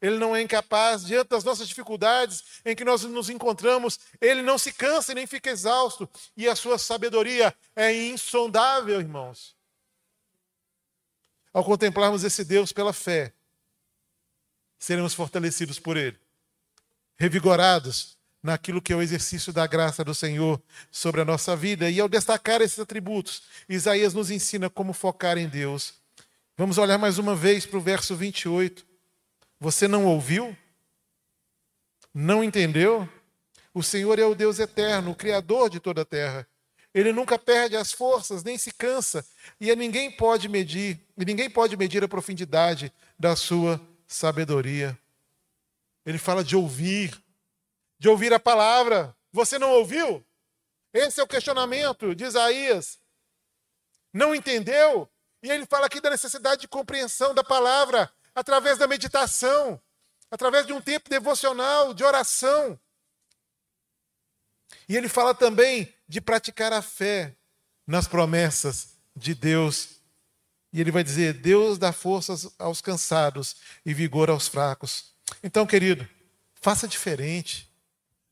Ele 0.00 0.16
não 0.16 0.34
é 0.34 0.40
incapaz, 0.40 1.04
diante 1.04 1.28
das 1.28 1.44
nossas 1.44 1.68
dificuldades 1.68 2.42
em 2.64 2.74
que 2.74 2.86
nós 2.86 3.02
nos 3.02 3.28
encontramos, 3.28 4.00
Ele 4.18 4.40
não 4.40 4.56
se 4.56 4.72
cansa 4.72 5.12
e 5.12 5.14
nem 5.14 5.26
fica 5.26 5.50
exausto, 5.50 6.08
e 6.34 6.48
a 6.48 6.56
sua 6.56 6.78
sabedoria 6.78 7.54
é 7.76 7.92
insondável, 7.92 8.98
irmãos. 8.98 9.54
Ao 11.52 11.62
contemplarmos 11.62 12.24
esse 12.24 12.46
Deus 12.46 12.72
pela 12.72 12.94
fé, 12.94 13.34
seremos 14.82 15.14
fortalecidos 15.14 15.78
por 15.78 15.96
Ele, 15.96 16.18
revigorados 17.16 18.18
naquilo 18.42 18.82
que 18.82 18.92
é 18.92 18.96
o 18.96 19.00
exercício 19.00 19.52
da 19.52 19.64
graça 19.64 20.02
do 20.02 20.12
Senhor 20.12 20.60
sobre 20.90 21.20
a 21.20 21.24
nossa 21.24 21.54
vida. 21.54 21.88
E 21.88 22.00
ao 22.00 22.08
destacar 22.08 22.60
esses 22.60 22.80
atributos, 22.80 23.44
Isaías 23.68 24.12
nos 24.12 24.28
ensina 24.28 24.68
como 24.68 24.92
focar 24.92 25.38
em 25.38 25.48
Deus. 25.48 25.94
Vamos 26.58 26.78
olhar 26.78 26.98
mais 26.98 27.16
uma 27.16 27.36
vez 27.36 27.64
para 27.64 27.78
o 27.78 27.80
verso 27.80 28.16
28. 28.16 28.84
Você 29.60 29.86
não 29.86 30.04
ouviu? 30.04 30.56
Não 32.12 32.42
entendeu? 32.42 33.08
O 33.72 33.84
Senhor 33.84 34.18
é 34.18 34.24
o 34.24 34.34
Deus 34.34 34.58
eterno, 34.58 35.12
o 35.12 35.16
Criador 35.16 35.70
de 35.70 35.78
toda 35.78 36.02
a 36.02 36.04
terra. 36.04 36.44
Ele 36.92 37.12
nunca 37.12 37.38
perde 37.38 37.76
as 37.76 37.92
forças, 37.92 38.42
nem 38.42 38.58
se 38.58 38.72
cansa, 38.72 39.24
e 39.60 39.74
ninguém 39.76 40.10
pode 40.10 40.48
medir, 40.48 40.98
ninguém 41.16 41.48
pode 41.48 41.76
medir 41.76 42.02
a 42.02 42.08
profundidade 42.08 42.92
da 43.16 43.36
sua 43.36 43.80
sabedoria. 44.12 44.98
Ele 46.04 46.18
fala 46.18 46.44
de 46.44 46.56
ouvir, 46.56 47.20
de 47.98 48.08
ouvir 48.08 48.32
a 48.32 48.40
palavra. 48.40 49.16
Você 49.32 49.58
não 49.58 49.70
ouviu? 49.70 50.24
Esse 50.92 51.20
é 51.20 51.22
o 51.22 51.28
questionamento 51.28 52.14
de 52.14 52.24
Isaías. 52.24 52.98
Não 54.12 54.34
entendeu? 54.34 55.08
E 55.42 55.50
ele 55.50 55.66
fala 55.66 55.86
aqui 55.86 56.00
da 56.00 56.10
necessidade 56.10 56.62
de 56.62 56.68
compreensão 56.68 57.34
da 57.34 57.42
palavra 57.42 58.12
através 58.34 58.78
da 58.78 58.86
meditação, 58.86 59.80
através 60.30 60.66
de 60.66 60.72
um 60.72 60.80
tempo 60.80 61.08
devocional, 61.08 61.94
de 61.94 62.04
oração. 62.04 62.78
E 64.88 64.96
ele 64.96 65.08
fala 65.08 65.34
também 65.34 65.92
de 66.06 66.20
praticar 66.20 66.72
a 66.72 66.82
fé 66.82 67.34
nas 67.86 68.06
promessas 68.06 68.98
de 69.16 69.34
Deus 69.34 70.01
e 70.72 70.80
ele 70.80 70.90
vai 70.90 71.04
dizer: 71.04 71.34
Deus 71.34 71.78
dá 71.78 71.92
forças 71.92 72.48
aos 72.58 72.80
cansados 72.80 73.56
e 73.84 73.92
vigor 73.92 74.30
aos 74.30 74.48
fracos. 74.48 75.12
Então, 75.42 75.66
querido, 75.66 76.08
faça 76.60 76.88
diferente. 76.88 77.70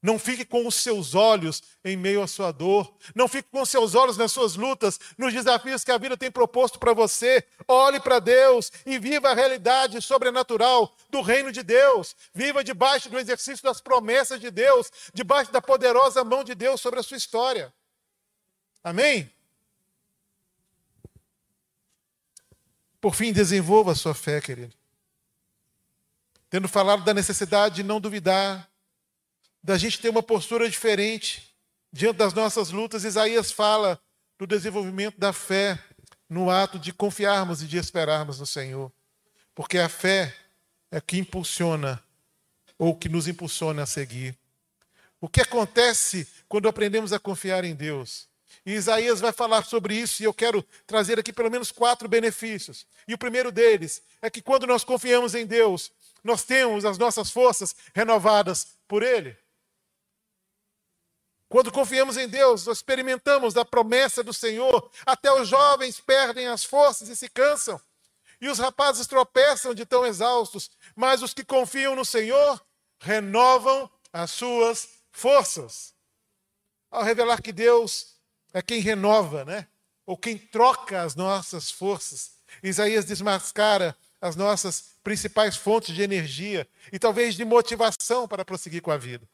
Não 0.03 0.19
fique 0.19 0.47
com 0.47 0.67
os 0.67 0.77
seus 0.77 1.15
olhos 1.15 1.63
em 1.85 1.95
meio 1.95 2.23
à 2.23 2.27
sua 2.27 2.53
dor. 2.53 2.97
Não 3.15 3.29
fique 3.29 3.51
com 3.51 3.61
os 3.61 3.69
seus 3.69 3.95
olhos 3.95 4.17
nas 4.17 4.33
suas 4.33 4.57
lutas, 4.57 4.99
nos 5.19 5.33
desafios 5.33 5.85
que 5.85 5.93
a 5.93 5.99
vida 5.99 6.17
tem 6.17 6.31
proposto 6.31 6.79
para 6.79 6.95
você. 6.95 7.45
Olhe 7.69 8.01
para 8.01 8.19
Deus 8.19 8.73
e 8.87 8.99
viva 8.99 9.29
a 9.29 9.35
realidade 9.35 10.01
sobrenatural 10.01 10.97
do 11.11 11.21
reino 11.21 11.53
de 11.53 11.63
Deus. 11.63 12.17
Viva 12.33 12.65
debaixo 12.65 13.11
do 13.11 13.19
exercício 13.19 13.63
das 13.63 13.83
promessas 13.83 14.41
de 14.41 14.51
Deus, 14.51 14.91
debaixo 15.13 15.53
da 15.53 15.61
poderosa 15.61 16.25
mão 16.25 16.43
de 16.43 16.55
Deus 16.55 16.81
sobre 16.81 17.01
a 17.01 17.03
sua 17.03 17.19
história. 17.19 17.71
Amém? 18.83 19.31
Por 23.01 23.15
fim, 23.15 23.33
desenvolva 23.33 23.93
a 23.93 23.95
sua 23.95 24.15
fé, 24.15 24.41
querido. 24.41 24.75
Tendo 26.49 26.69
falado 26.69 27.05
da 27.05 27.15
necessidade 27.15 27.77
de 27.77 27.83
não 27.83 28.01
duvidar, 28.01 28.69
da 29.63 29.79
gente 29.79 30.01
ter 30.01 30.09
uma 30.09 30.23
postura 30.23 30.69
diferente 30.69 31.55
diante 31.93 32.17
das 32.17 32.33
nossas 32.33 32.71
lutas, 32.71 33.05
Isaías 33.05 33.51
fala 33.53 34.01
do 34.39 34.47
desenvolvimento 34.47 35.19
da 35.19 35.33
fé 35.33 35.79
no 36.29 36.51
ato 36.51 36.79
de 36.79 36.93
confiarmos 36.93 37.63
e 37.63 37.67
de 37.67 37.77
esperarmos 37.77 38.39
no 38.39 38.47
Senhor. 38.47 38.93
Porque 39.55 39.79
a 39.79 39.89
fé 39.89 40.35
é 40.91 41.01
que 41.01 41.19
impulsiona 41.19 42.03
ou 42.79 42.97
que 42.97 43.09
nos 43.09 43.29
impulsiona 43.29 43.83
a 43.83 43.87
seguir. 43.87 44.39
O 45.21 45.29
que 45.29 45.43
acontece 45.43 46.27
quando 46.49 46.69
aprendemos 46.69 47.13
a 47.13 47.19
confiar 47.19 47.65
em 47.65 47.75
Deus? 47.75 48.30
E 48.65 48.73
Isaías 48.73 49.21
vai 49.21 49.33
falar 49.33 49.65
sobre 49.65 49.95
isso 49.95 50.23
e 50.23 50.27
eu 50.27 50.35
quero 50.35 50.63
trazer 50.87 51.19
aqui 51.19 51.33
pelo 51.33 51.51
menos 51.51 51.73
quatro 51.73 52.09
benefícios. 52.09 52.87
E 53.09 53.15
o 53.15 53.19
primeiro 53.19 53.51
deles 53.51 54.03
é 54.21 54.29
que 54.29 54.43
quando 54.43 54.67
nós 54.67 54.85
confiamos 54.85 55.35
em 55.35 55.47
Deus, 55.47 55.91
nós 56.23 56.45
temos 56.45 56.85
as 56.85 56.99
nossas 56.99 57.31
forças 57.31 57.75
renovadas 57.95 58.77
por 58.87 59.03
Ele. 59.03 59.37
Quando 61.49 61.73
confiamos 61.73 62.17
em 62.17 62.29
Deus, 62.29 62.67
nós 62.67 62.79
experimentamos 62.79 63.57
a 63.57 63.65
promessa 63.65 64.23
do 64.23 64.33
Senhor. 64.33 64.89
Até 65.05 65.33
os 65.33 65.49
jovens 65.49 65.99
perdem 65.99 66.47
as 66.47 66.63
forças 66.63 67.09
e 67.09 67.17
se 67.17 67.29
cansam. 67.29 67.81
E 68.41 68.49
os 68.49 68.61
rapazes 68.61 69.07
tropeçam 69.09 69.75
de 69.75 69.85
tão 69.85 70.07
exaustos. 70.07 70.71
Mas 70.95 71.23
os 71.23 71.35
que 71.35 71.45
confiam 71.45 71.97
no 71.97 72.05
Senhor 72.05 72.65
renovam 73.01 73.91
as 74.13 74.31
suas 74.31 74.89
forças. 75.11 75.93
Ao 76.89 77.03
revelar 77.03 77.43
que 77.43 77.53
Deus 77.53 78.20
é 78.53 78.63
quem 78.63 78.81
renova, 78.81 79.45
né? 79.45 79.67
Ou 80.07 80.17
quem 80.17 80.37
troca 80.37 81.03
as 81.03 81.15
nossas 81.15 81.71
forças. 81.71 82.33
Isaías 82.63 83.05
desmascara 83.05 83.97
as 84.21 84.37
nossas 84.37 84.97
principais 85.03 85.57
fontes 85.57 85.95
de 85.95 86.03
energia 86.03 86.69
e 86.93 86.99
talvez 86.99 87.35
de 87.35 87.45
motivação 87.45 88.29
para 88.29 88.45
prosseguir 88.45 88.83
com 88.83 88.91
a 88.91 88.97
vida. 88.97 89.27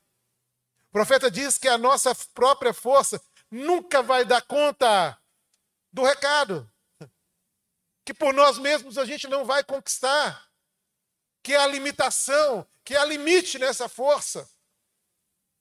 O 0.88 0.92
profeta 0.92 1.30
diz 1.30 1.58
que 1.58 1.68
a 1.68 1.76
nossa 1.76 2.14
própria 2.34 2.72
força 2.72 3.20
nunca 3.50 4.02
vai 4.02 4.24
dar 4.24 4.42
conta 4.42 5.18
do 5.92 6.02
recado, 6.04 6.70
que 8.04 8.14
por 8.14 8.32
nós 8.32 8.58
mesmos 8.58 8.96
a 8.98 9.04
gente 9.04 9.26
não 9.26 9.44
vai 9.44 9.64
conquistar, 9.64 10.48
que 11.42 11.54
há 11.54 11.66
limitação, 11.66 12.66
que 12.84 12.94
há 12.94 13.04
limite 13.04 13.58
nessa 13.58 13.88
força. 13.88 14.48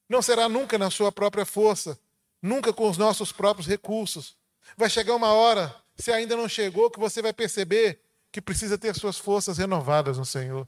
Não 0.08 0.22
será 0.22 0.48
nunca 0.48 0.78
na 0.78 0.92
sua 0.92 1.12
própria 1.12 1.46
força, 1.46 2.00
nunca 2.46 2.72
com 2.72 2.88
os 2.88 2.98
nossos 2.98 3.32
próprios 3.32 3.68
recursos. 3.68 4.38
Vai 4.78 4.90
chegar 4.90 5.16
uma 5.16 5.34
hora, 5.34 5.76
se 5.98 6.12
ainda 6.12 6.38
não 6.38 6.48
chegou, 6.48 6.92
que 6.92 7.00
você 7.00 7.22
vai 7.22 7.34
perceber 7.34 8.00
que 8.32 8.42
precisa 8.42 8.78
ter 8.78 8.96
suas 8.96 9.18
forças 9.18 9.58
renovadas 9.58 10.18
no 10.18 10.26
Senhor. 10.26 10.68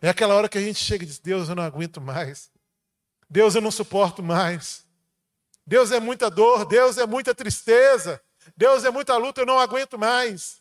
É 0.00 0.08
aquela 0.08 0.34
hora 0.34 0.48
que 0.48 0.58
a 0.58 0.60
gente 0.60 0.82
chega 0.82 1.04
e 1.04 1.06
diz: 1.06 1.18
Deus, 1.18 1.48
eu 1.48 1.54
não 1.54 1.62
aguento 1.62 2.00
mais. 2.00 2.50
Deus, 3.30 3.54
eu 3.54 3.60
não 3.60 3.70
suporto 3.70 4.22
mais. 4.22 4.84
Deus 5.66 5.92
é 5.92 6.00
muita 6.00 6.28
dor, 6.28 6.64
Deus 6.64 6.98
é 6.98 7.06
muita 7.06 7.34
tristeza, 7.34 8.20
Deus 8.56 8.84
é 8.84 8.90
muita 8.90 9.16
luta, 9.16 9.40
eu 9.40 9.46
não 9.46 9.60
aguento 9.60 9.98
mais. 9.98 10.60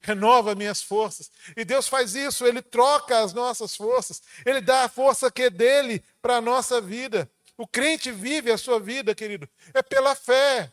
Renova 0.00 0.54
minhas 0.54 0.82
forças. 0.82 1.30
E 1.56 1.64
Deus 1.64 1.88
faz 1.88 2.14
isso, 2.14 2.46
Ele 2.46 2.62
troca 2.62 3.20
as 3.20 3.32
nossas 3.32 3.74
forças, 3.74 4.22
Ele 4.44 4.60
dá 4.60 4.84
a 4.84 4.88
força 4.88 5.30
que 5.30 5.44
é 5.44 5.50
dele 5.50 6.04
para 6.22 6.36
a 6.36 6.40
nossa 6.40 6.80
vida. 6.80 7.28
O 7.56 7.66
crente 7.66 8.10
vive 8.10 8.50
a 8.50 8.58
sua 8.58 8.80
vida, 8.80 9.14
querido, 9.14 9.48
é 9.72 9.82
pela 9.82 10.14
fé 10.14 10.72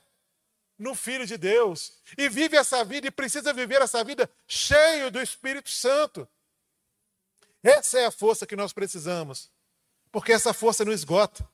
no 0.77 0.95
Filho 0.95 1.27
de 1.27 1.37
Deus. 1.37 1.93
E 2.17 2.27
vive 2.27 2.57
essa 2.57 2.83
vida 2.83 3.07
e 3.07 3.11
precisa 3.11 3.53
viver 3.53 3.81
essa 3.81 4.03
vida 4.03 4.29
cheio 4.47 5.11
do 5.11 5.21
Espírito 5.21 5.69
Santo. 5.69 6.27
Essa 7.63 7.99
é 7.99 8.05
a 8.07 8.11
força 8.11 8.47
que 8.47 8.55
nós 8.55 8.73
precisamos. 8.73 9.51
Porque 10.11 10.33
essa 10.33 10.53
força 10.53 10.83
não 10.83 10.91
esgota. 10.91 11.47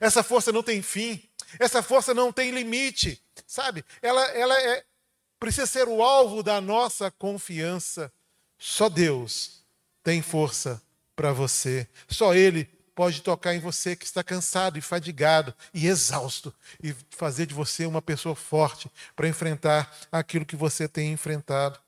Essa 0.00 0.22
força 0.22 0.50
não 0.50 0.62
tem 0.62 0.80
fim. 0.80 1.22
Essa 1.58 1.82
força 1.82 2.14
não 2.14 2.32
tem 2.32 2.50
limite. 2.50 3.22
Sabe? 3.46 3.84
Ela, 4.00 4.24
ela 4.30 4.58
é, 4.58 4.84
precisa 5.38 5.66
ser 5.66 5.86
o 5.86 6.02
alvo 6.02 6.42
da 6.42 6.58
nossa 6.60 7.10
confiança. 7.10 8.10
Só 8.58 8.88
Deus 8.88 9.62
tem 10.02 10.22
força 10.22 10.82
para 11.14 11.32
você. 11.32 11.86
Só 12.08 12.34
Ele 12.34 12.66
pode 13.00 13.22
tocar 13.22 13.54
em 13.54 13.60
você 13.60 13.96
que 13.96 14.04
está 14.04 14.22
cansado 14.22 14.78
e 14.78 14.82
fadigado 14.82 15.54
e 15.72 15.86
exausto 15.86 16.52
e 16.82 16.94
fazer 17.08 17.46
de 17.46 17.54
você 17.54 17.86
uma 17.86 18.02
pessoa 18.02 18.34
forte 18.34 18.90
para 19.16 19.26
enfrentar 19.26 19.90
aquilo 20.12 20.44
que 20.44 20.54
você 20.54 20.86
tem 20.86 21.10
enfrentado. 21.10 21.78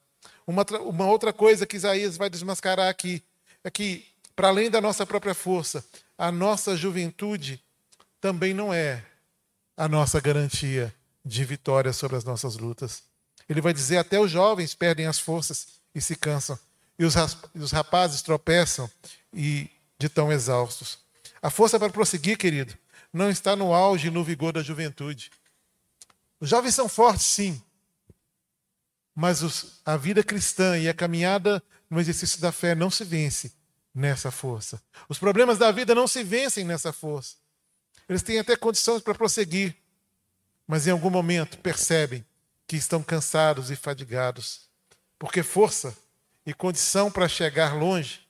Uma, 0.46 0.64
uma 0.80 1.04
outra 1.04 1.30
coisa 1.30 1.66
que 1.66 1.76
Isaías 1.76 2.16
vai 2.16 2.30
desmascarar 2.30 2.88
aqui 2.88 3.22
é 3.62 3.70
que, 3.70 4.06
para 4.34 4.48
além 4.48 4.70
da 4.70 4.80
nossa 4.80 5.04
própria 5.04 5.34
força, 5.34 5.84
a 6.16 6.32
nossa 6.32 6.74
juventude 6.78 7.62
também 8.18 8.54
não 8.54 8.72
é 8.72 9.04
a 9.76 9.86
nossa 9.86 10.18
garantia 10.18 10.94
de 11.22 11.44
vitória 11.44 11.92
sobre 11.92 12.16
as 12.16 12.24
nossas 12.24 12.56
lutas. 12.56 13.02
Ele 13.46 13.60
vai 13.60 13.74
dizer: 13.74 13.98
até 13.98 14.18
os 14.18 14.30
jovens 14.30 14.74
perdem 14.74 15.06
as 15.06 15.18
forças 15.18 15.78
e 15.94 16.00
se 16.00 16.16
cansam, 16.16 16.58
e 16.98 17.04
os 17.04 17.70
rapazes 17.70 18.22
tropeçam 18.22 18.90
e 19.30 19.68
de 19.98 20.08
tão 20.08 20.32
exaustos. 20.32 21.01
A 21.42 21.50
força 21.50 21.78
para 21.78 21.92
prosseguir, 21.92 22.38
querido, 22.38 22.78
não 23.12 23.28
está 23.28 23.56
no 23.56 23.74
auge 23.74 24.06
e 24.06 24.10
no 24.10 24.22
vigor 24.22 24.52
da 24.52 24.62
juventude. 24.62 25.30
Os 26.40 26.48
jovens 26.48 26.74
são 26.74 26.88
fortes, 26.88 27.26
sim, 27.26 27.60
mas 29.14 29.42
os, 29.42 29.80
a 29.84 29.96
vida 29.96 30.22
cristã 30.22 30.78
e 30.78 30.88
a 30.88 30.94
caminhada 30.94 31.62
no 31.90 32.00
exercício 32.00 32.40
da 32.40 32.50
fé 32.50 32.74
não 32.74 32.90
se 32.90 33.04
vence 33.04 33.52
nessa 33.94 34.30
força. 34.30 34.82
Os 35.08 35.18
problemas 35.18 35.58
da 35.58 35.70
vida 35.70 35.94
não 35.94 36.06
se 36.06 36.22
vencem 36.24 36.64
nessa 36.64 36.92
força. 36.92 37.36
Eles 38.08 38.22
têm 38.22 38.38
até 38.38 38.56
condições 38.56 39.02
para 39.02 39.14
prosseguir, 39.14 39.76
mas 40.66 40.86
em 40.86 40.90
algum 40.90 41.10
momento 41.10 41.58
percebem 41.58 42.24
que 42.66 42.76
estão 42.76 43.02
cansados 43.02 43.70
e 43.70 43.76
fadigados, 43.76 44.68
porque 45.18 45.42
força 45.42 45.96
e 46.46 46.54
condição 46.54 47.10
para 47.10 47.28
chegar 47.28 47.74
longe 47.74 48.20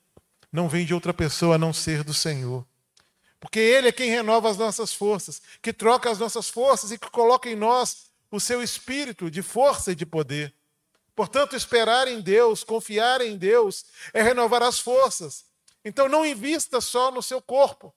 não 0.51 0.69
vem 0.69 0.85
de 0.85 0.93
outra 0.93 1.15
pessoa 1.15 1.55
a 1.55 1.59
não 1.59 1.73
ser 1.73 2.03
do 2.03 2.13
Senhor. 2.13 2.67
Porque 3.43 3.59
Ele 3.59 3.89
é 3.89 3.93
quem 3.93 4.09
renova 4.09 4.49
as 4.49 4.57
nossas 4.57 4.95
forças, 4.95 5.43
que 5.61 5.73
troca 5.73 6.09
as 6.09 6.21
nossas 6.21 6.49
forças 6.49 6.93
e 6.93 6.97
que 6.97 7.11
coloca 7.11 7.51
em 7.51 7.57
nós 7.57 8.07
o 8.31 8.39
seu 8.39 8.63
espírito 8.63 9.29
de 9.29 9.43
força 9.43 9.91
e 9.91 9.97
de 9.97 10.07
poder. 10.07 10.55
Portanto, 11.13 11.57
esperar 11.57 12.07
em 12.07 12.21
Deus, 12.21 12.63
confiar 12.63 13.21
em 13.21 13.37
Deus, 13.37 13.85
é 14.15 14.23
renovar 14.23 14.63
as 14.63 14.79
forças. 14.79 15.45
Então, 15.85 16.09
não 16.09 16.25
invista 16.25 16.81
só 16.81 17.11
no 17.11 17.21
seu 17.21 17.43
corpo, 17.43 17.93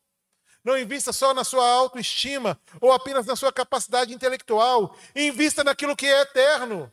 não 0.64 0.76
invista 0.76 1.14
só 1.14 1.32
na 1.32 1.44
sua 1.44 1.70
autoestima 1.70 2.60
ou 2.82 2.92
apenas 2.92 3.28
na 3.28 3.36
sua 3.36 3.54
capacidade 3.54 4.12
intelectual. 4.12 4.98
Invista 5.16 5.64
naquilo 5.64 5.96
que 5.96 6.08
é 6.08 6.22
eterno. 6.22 6.92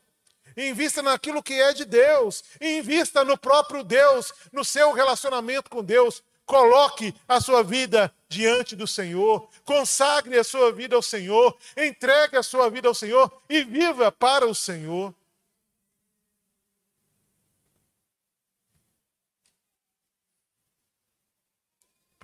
Invista 0.55 1.01
naquilo 1.01 1.43
que 1.43 1.55
é 1.55 1.73
de 1.73 1.87
Deus. 1.87 2.45
Invista 2.61 3.25
no 3.25 3.39
próprio 3.39 3.83
Deus, 3.83 4.31
no 4.53 4.63
seu 4.63 4.93
relacionamento 4.93 5.71
com 5.71 5.83
Deus. 5.83 6.23
Coloque 6.45 7.15
a 7.27 7.41
sua 7.41 7.63
vida 7.63 8.13
diante 8.29 8.75
do 8.75 8.87
Senhor, 8.87 9.49
consagre 9.65 10.39
a 10.39 10.45
sua 10.45 10.73
vida 10.73 10.97
ao 10.97 11.03
Senhor, 11.03 11.57
entregue 11.77 12.37
a 12.37 12.43
sua 12.43 12.69
vida 12.69 12.89
ao 12.89 12.95
Senhor 12.95 13.31
e 13.49 13.63
viva 13.63 14.11
para 14.11 14.47
o 14.47 14.55
Senhor. 14.55 15.15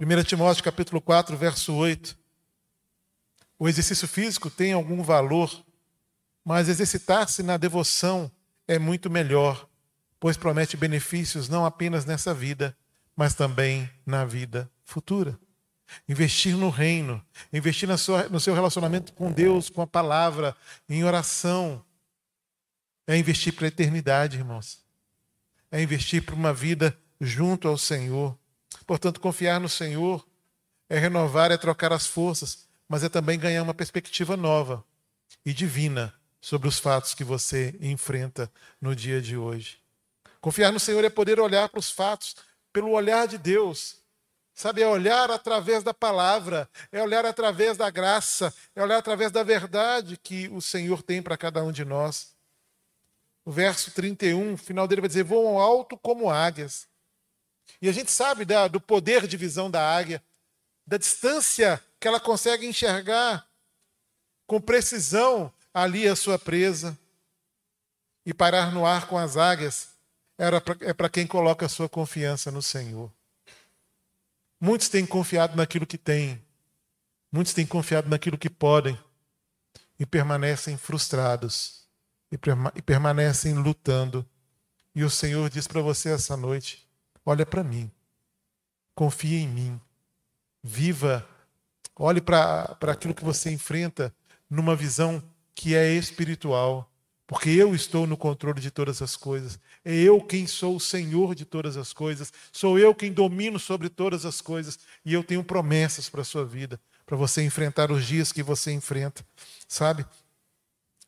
1 0.01 0.23
Timóteo 0.23 0.63
capítulo 0.63 1.01
4, 1.01 1.37
verso 1.37 1.75
8. 1.75 2.17
O 3.59 3.69
exercício 3.69 4.07
físico 4.07 4.49
tem 4.49 4.73
algum 4.73 5.03
valor, 5.03 5.65
mas 6.45 6.69
exercitar-se 6.69 7.43
na 7.43 7.57
devoção 7.57 8.31
é 8.69 8.79
muito 8.79 9.11
melhor, 9.11 9.69
pois 10.21 10.37
promete 10.37 10.77
benefícios 10.77 11.49
não 11.49 11.67
apenas 11.67 12.05
nessa 12.05 12.33
vida, 12.33 12.77
mas 13.19 13.35
também 13.35 13.91
na 14.07 14.25
vida 14.25 14.71
futura. 14.85 15.37
Investir 16.09 16.57
no 16.57 16.71
reino, 16.71 17.21
investir 17.53 17.99
sua, 17.99 18.29
no 18.29 18.39
seu 18.39 18.55
relacionamento 18.55 19.13
com 19.13 19.33
Deus, 19.33 19.69
com 19.69 19.83
a 19.83 19.89
palavra, 19.89 20.57
em 20.89 21.03
oração, 21.03 21.85
é 23.09 23.17
investir 23.17 23.53
para 23.55 23.65
a 23.65 23.69
eternidade, 23.69 24.37
irmãos. 24.37 24.79
É 25.69 25.83
investir 25.83 26.23
para 26.23 26.37
uma 26.37 26.55
vida 26.55 26.97
junto 27.21 27.67
ao 27.67 27.77
Senhor. 27.77 28.39
Portanto, 28.87 29.19
confiar 29.19 29.59
no 29.59 29.69
Senhor 29.69 30.25
é 30.89 30.97
renovar, 30.97 31.51
é 31.51 31.57
trocar 31.57 31.93
as 31.93 32.07
forças, 32.07 32.69
mas 32.89 33.03
é 33.03 33.09
também 33.09 33.37
ganhar 33.37 33.65
uma 33.65 33.75
perspectiva 33.75 34.37
nova 34.37 34.85
e 35.45 35.53
divina 35.53 36.15
sobre 36.41 36.69
os 36.69 36.79
fatos 36.79 37.15
que 37.15 37.25
você 37.25 37.75
enfrenta 37.81 38.49
no 38.81 38.95
dia 38.95 39.21
de 39.21 39.37
hoje. 39.37 39.81
Confiar 40.41 40.71
no 40.71 40.79
Senhor 40.79 41.05
é 41.05 41.11
poder 41.11 41.41
olhar 41.41 41.69
para 41.69 41.81
os 41.81 41.91
fatos 41.91 42.37
pelo 42.79 42.93
olhar 42.93 43.27
de 43.27 43.37
Deus. 43.37 43.97
Sabe, 44.55 44.83
é 44.83 44.87
olhar 44.87 45.33
através 45.33 45.83
da 45.83 45.93
palavra, 45.93 46.71
é 46.93 47.03
olhar 47.03 47.27
através 47.27 47.77
da 47.77 47.91
graça, 47.91 48.55
é 48.73 48.81
olhar 48.81 48.99
através 48.99 49.33
da 49.33 49.43
verdade 49.43 50.17
que 50.17 50.49
o 50.51 50.61
Senhor 50.61 51.03
tem 51.03 51.21
para 51.21 51.37
cada 51.37 51.61
um 51.65 51.73
de 51.73 51.85
nós. 51.85 52.37
O 53.45 53.51
verso 53.51 53.91
31, 53.91 54.55
o 54.55 54.57
final 54.57 54.87
dele 54.87 55.01
vai 55.01 55.09
dizer: 55.09 55.25
voam 55.25 55.59
alto 55.59 55.99
como 55.99 56.31
águias. 56.31 56.87
E 57.83 57.89
a 57.89 57.93
gente 57.93 58.13
sabe 58.13 58.45
da, 58.45 58.69
do 58.69 58.81
poder 58.81 59.27
de 59.27 59.37
visão 59.37 59.69
da 59.69 59.83
águia, 59.97 60.23
da 60.87 60.99
distância 60.99 61.83
que 61.99 62.07
ela 62.07 62.21
consegue 62.21 62.65
enxergar 62.65 63.45
com 64.47 64.61
precisão 64.61 65.53
ali 65.75 66.07
a 66.07 66.15
sua 66.15 66.39
presa. 66.39 66.97
E 68.25 68.33
parar 68.33 68.71
no 68.73 68.87
ar 68.87 69.09
com 69.09 69.19
as 69.19 69.37
águias 69.37 69.98
era 70.39 70.61
pra, 70.61 70.77
é 70.81 70.95
para 70.95 71.11
quem 71.11 71.27
coloca 71.27 71.67
a 71.67 71.69
sua 71.69 71.89
confiança 71.89 72.51
no 72.51 72.63
Senhor. 72.63 73.13
Muitos 74.61 74.89
têm 74.89 75.05
confiado 75.05 75.57
naquilo 75.57 75.87
que 75.87 75.99
têm, 75.99 76.43
muitos 77.31 77.53
têm 77.53 77.67
confiado 77.67 78.09
naquilo 78.09 78.39
que 78.39 78.49
podem 78.49 78.99
e 79.99 80.07
permanecem 80.07 80.77
frustrados 80.77 81.87
e, 82.31 82.39
perma 82.39 82.73
e 82.75 82.81
permanecem 82.81 83.55
lutando. 83.55 84.25
E 84.95 85.05
o 85.05 85.11
Senhor 85.11 85.51
diz 85.51 85.67
para 85.67 85.81
você 85.81 86.11
essa 86.11 86.37
noite: 86.37 86.89
Olha 87.25 87.45
para 87.45 87.65
mim. 87.65 87.91
Confie 88.95 89.43
em 89.43 89.49
mim. 89.49 89.81
Viva. 90.63 91.29
Olhe 91.95 92.21
para 92.21 92.77
aquilo 92.89 93.15
que 93.15 93.25
você 93.25 93.51
enfrenta 93.51 94.15
numa 94.49 94.75
visão 94.75 95.23
que 95.55 95.75
é 95.75 95.93
espiritual. 95.93 96.91
Porque 97.29 97.51
eu 97.51 97.75
estou 97.75 98.07
no 98.07 98.17
controle 98.17 98.59
de 98.59 98.71
todas 98.71 99.03
as 99.03 99.15
coisas. 99.15 99.61
É 99.85 99.95
eu 99.95 100.19
quem 100.19 100.47
sou 100.47 100.77
o 100.77 100.81
Senhor 100.81 101.35
de 101.35 101.45
todas 101.45 101.77
as 101.77 101.93
coisas. 101.93 102.33
Sou 102.51 102.79
eu 102.79 102.95
quem 102.95 103.13
domino 103.13 103.59
sobre 103.59 103.91
todas 103.91 104.25
as 104.25 104.41
coisas. 104.41 104.79
E 105.05 105.13
eu 105.13 105.23
tenho 105.23 105.45
promessas 105.45 106.09
para 106.09 106.23
a 106.23 106.25
sua 106.25 106.43
vida, 106.43 106.81
para 107.05 107.19
você 107.19 107.43
enfrentar 107.43 107.93
os 107.93 108.07
dias 108.07 108.33
que 108.33 108.43
você 108.43 108.73
enfrenta. 108.73 109.23
Sabe? 109.69 110.07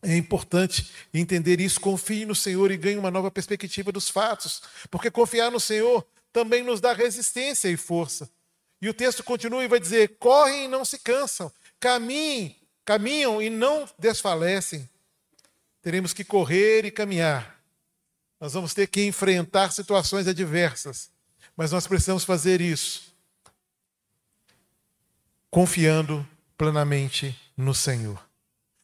É 0.02 0.14
importante 0.14 0.90
entender 1.12 1.59
isso. 1.59 1.80
Confie 1.80 2.26
no 2.26 2.35
Senhor 2.35 2.70
e 2.70 2.76
ganhe 2.76 2.98
uma 2.98 3.11
nova 3.11 3.30
perspectiva 3.30 3.90
dos 3.90 4.11
fatos. 4.11 4.62
Porque 4.90 5.11
confiar 5.11 5.50
no 5.50 5.59
Senhor 5.59 6.06
também 6.30 6.62
nos 6.62 6.83
dá 6.83 6.92
resistência 6.92 7.70
e 7.70 7.78
força. 7.78 8.28
E 8.83 8.90
o 8.90 8.94
texto 8.94 9.24
continua 9.24 9.64
e 9.64 9.68
vai 9.68 9.80
dizer: 9.80 10.16
correm 10.18 10.66
e 10.66 10.68
não 10.68 10.85
se 10.85 10.98
cansam, 10.98 11.50
caminhem, 11.80 12.54
caminham 12.85 13.40
e 13.40 13.48
não 13.48 13.88
desfalecem. 13.98 14.87
Teremos 15.82 16.12
que 16.12 16.24
correr 16.24 16.84
e 16.84 16.90
caminhar. 16.90 17.60
Nós 18.40 18.52
vamos 18.52 18.74
ter 18.74 18.86
que 18.86 19.04
enfrentar 19.04 19.70
situações 19.70 20.26
adversas, 20.26 21.10
mas 21.56 21.72
nós 21.72 21.86
precisamos 21.86 22.24
fazer 22.24 22.60
isso 22.60 23.10
confiando 25.50 26.26
plenamente 26.56 27.36
no 27.56 27.74
Senhor 27.74 28.30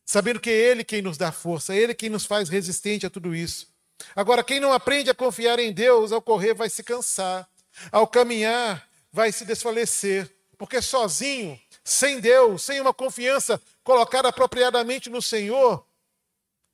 sabendo 0.07 0.39
que 0.39 0.49
é 0.49 0.55
Ele 0.55 0.85
quem 0.85 1.03
nos 1.03 1.19
dá 1.19 1.33
força, 1.33 1.75
é 1.75 1.79
Ele 1.79 1.93
quem 1.93 2.09
nos 2.09 2.25
faz 2.25 2.49
resistente 2.49 3.05
a 3.05 3.11
tudo 3.11 3.35
isso. 3.35 3.67
Agora, 4.15 4.45
quem 4.45 4.61
não 4.61 4.73
aprende 4.73 5.11
a 5.11 5.15
confiar 5.15 5.59
em 5.59 5.73
Deus, 5.73 6.13
ao 6.13 6.23
correr 6.23 6.55
vai 6.55 6.71
se 6.71 6.83
cansar, 6.85 7.49
ao 7.91 8.07
caminhar 8.07 8.89
vai 9.13 9.33
se 9.33 9.45
desfalecer, 9.45 10.31
porque 10.57 10.81
sozinho, 10.81 11.59
sem 11.83 12.21
Deus, 12.21 12.63
sem 12.63 12.81
uma 12.81 12.95
confiança 12.95 13.61
colocada 13.83 14.29
apropriadamente 14.29 15.11
no 15.11 15.21
Senhor, 15.21 15.85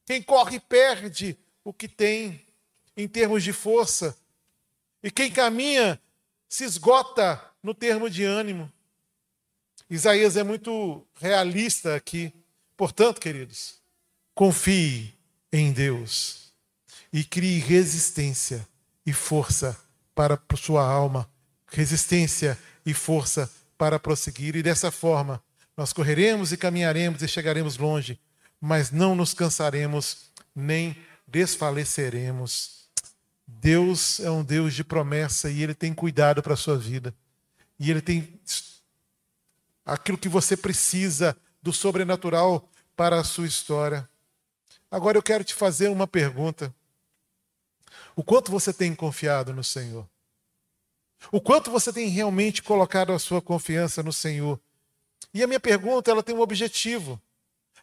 quem 0.05 0.23
corre 0.23 0.59
perde 0.61 1.37
o 1.65 1.73
que 1.73 1.89
tem 1.89 2.45
em 2.97 3.09
termos 3.09 3.43
de 3.43 3.53
força, 3.53 4.17
e 5.03 5.11
quem 5.11 5.31
caminha 5.31 6.01
se 6.49 6.65
esgota 6.65 7.43
no 7.63 7.75
termo 7.75 8.11
de 8.11 8.25
ânimo. 8.25 8.71
Isaías 9.89 10.37
é 10.37 10.43
muito 10.43 11.07
realista 11.15 11.95
aqui. 11.95 12.33
Portanto, 12.77 13.21
queridos, 13.21 13.81
confie 14.35 15.15
em 15.53 15.73
Deus 15.73 16.53
e 17.13 17.25
crie 17.25 17.59
resistência 17.59 18.67
e 19.05 19.13
força 19.13 19.79
para 20.15 20.41
sua 20.57 20.85
alma, 20.85 21.31
resistência 21.67 22.59
e 22.85 22.95
força 22.95 23.51
para 23.77 23.99
prosseguir, 23.99 24.57
e 24.57 24.63
dessa 24.63 24.91
forma 24.91 25.43
nós 25.77 25.93
correremos 25.93 26.53
e 26.53 26.57
caminharemos 26.57 27.23
e 27.23 27.29
chegaremos 27.29 27.77
longe, 27.77 28.19
mas 28.63 28.93
não 28.93 29.17
nos 29.17 29.35
cansaremos 29.35 30.31
nem 30.55 30.97
desfaleceremos. 31.27 32.87
Deus 33.45 34.21
é 34.21 34.31
um 34.31 34.45
Deus 34.45 34.73
de 34.73 34.85
promessa 34.85 35.51
e 35.51 35.65
Ele 35.65 35.75
tem 35.75 35.93
cuidado 35.93 36.41
para 36.41 36.55
a 36.55 36.57
sua 36.57 36.79
vida. 36.79 37.13
E 37.77 37.91
Ele 37.91 38.01
tem 38.01 38.41
aquilo 39.85 40.17
que 40.17 40.29
você 40.29 40.57
precisa 40.57 41.37
do 41.61 41.73
sobrenatural 41.73 42.69
para 42.95 43.19
a 43.19 43.25
sua 43.25 43.49
história. 43.49 44.09
Agora 44.89 45.19
eu 45.19 45.23
quero 45.23 45.43
te 45.43 45.55
fazer 45.55 45.89
uma 45.89 46.07
pergunta. 46.07 46.73
O 48.15 48.23
quanto 48.23 48.53
você 48.53 48.73
tem 48.73 48.95
confiado 48.95 49.53
no 49.53 49.65
Senhor? 49.65 50.09
O 51.33 51.41
quanto 51.41 51.69
você 51.69 51.93
tem 51.93 52.09
realmente 52.09 52.63
colocado 52.63 53.13
a 53.13 53.19
sua 53.19 53.43
confiança 53.43 54.05
no 54.05 54.13
Senhor? 54.13 54.61
E 55.35 55.43
a 55.43 55.49
minha 55.49 55.61
pergunta, 55.61 56.13
ela 56.13 56.23
tem 56.23 56.35
um 56.35 56.41
objetivo. 56.41 57.21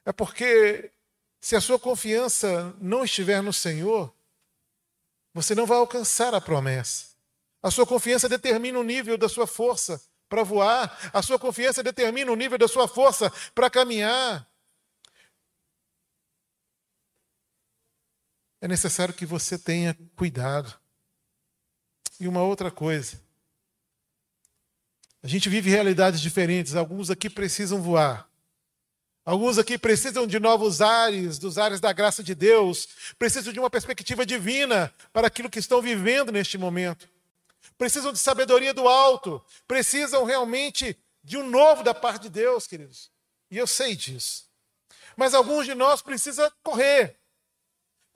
É 0.05 0.11
porque 0.11 0.91
se 1.39 1.55
a 1.55 1.61
sua 1.61 1.79
confiança 1.79 2.75
não 2.79 3.03
estiver 3.03 3.41
no 3.41 3.53
Senhor, 3.53 4.13
você 5.33 5.55
não 5.55 5.65
vai 5.65 5.77
alcançar 5.77 6.33
a 6.33 6.41
promessa. 6.41 7.09
A 7.61 7.69
sua 7.69 7.85
confiança 7.85 8.27
determina 8.27 8.79
o 8.79 8.83
nível 8.83 9.17
da 9.17 9.29
sua 9.29 9.45
força 9.45 10.01
para 10.27 10.43
voar, 10.43 11.09
a 11.11 11.21
sua 11.21 11.39
confiança 11.39 11.81
determina 11.81 12.31
o 12.31 12.35
nível 12.35 12.57
da 12.57 12.67
sua 12.67 12.87
força 12.87 13.31
para 13.53 13.69
caminhar. 13.69 14.47
É 18.61 18.67
necessário 18.67 19.13
que 19.13 19.25
você 19.25 19.57
tenha 19.57 19.97
cuidado. 20.15 20.79
E 22.19 22.27
uma 22.27 22.43
outra 22.43 22.69
coisa. 22.69 23.21
A 25.23 25.27
gente 25.27 25.49
vive 25.49 25.69
realidades 25.69 26.19
diferentes. 26.19 26.75
Alguns 26.75 27.09
aqui 27.09 27.29
precisam 27.29 27.81
voar. 27.81 28.28
Alguns 29.29 29.59
aqui 29.59 29.77
precisam 29.77 30.25
de 30.25 30.39
novos 30.39 30.81
ares, 30.81 31.37
dos 31.37 31.59
ares 31.59 31.79
da 31.79 31.93
graça 31.93 32.23
de 32.23 32.33
Deus. 32.33 32.87
Precisam 33.19 33.53
de 33.53 33.59
uma 33.59 33.69
perspectiva 33.69 34.25
divina 34.25 34.91
para 35.13 35.27
aquilo 35.27 35.51
que 35.51 35.59
estão 35.59 35.83
vivendo 35.83 36.31
neste 36.31 36.57
momento. 36.57 37.07
Precisam 37.77 38.11
de 38.11 38.17
sabedoria 38.17 38.73
do 38.73 38.87
alto. 38.87 39.39
Precisam 39.67 40.23
realmente 40.23 40.97
de 41.23 41.37
um 41.37 41.47
novo 41.47 41.83
da 41.83 41.93
parte 41.93 42.23
de 42.23 42.29
Deus, 42.29 42.65
queridos. 42.65 43.11
E 43.51 43.57
eu 43.59 43.67
sei 43.67 43.95
disso. 43.95 44.45
Mas 45.15 45.35
alguns 45.35 45.67
de 45.67 45.75
nós 45.75 46.01
precisam 46.01 46.51
correr. 46.63 47.15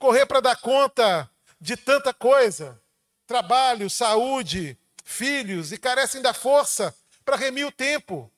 Correr 0.00 0.26
para 0.26 0.40
dar 0.40 0.56
conta 0.56 1.30
de 1.60 1.76
tanta 1.76 2.12
coisa. 2.12 2.82
Trabalho, 3.24 3.88
saúde, 3.88 4.76
filhos 5.04 5.70
e 5.70 5.78
carecem 5.78 6.20
da 6.20 6.34
força 6.34 6.92
para 7.24 7.36
remir 7.36 7.68
o 7.68 7.70
tempo 7.70 8.33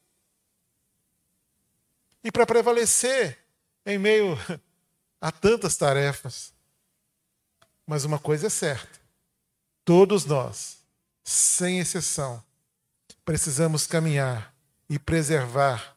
e 2.27 2.33
para 2.33 2.45
prevalecer 2.45 3.39
em 3.87 3.99
meio 3.99 4.37
a 5.21 5.31
tantas 5.31 5.77
tarefas. 5.77 6.53
Mas 7.87 8.05
uma 8.05 8.19
coisa 8.19 8.49
é 8.49 8.51
certa: 8.51 8.99
todos 9.85 10.25
nós, 10.25 10.79
sem 11.23 11.79
exceção, 11.79 12.43
precisamos 13.25 13.87
caminhar 13.87 14.53
e 14.91 14.99
preservar 14.99 15.97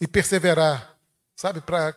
e 0.00 0.06
perseverar, 0.06 0.96
sabe, 1.36 1.60
para 1.60 1.94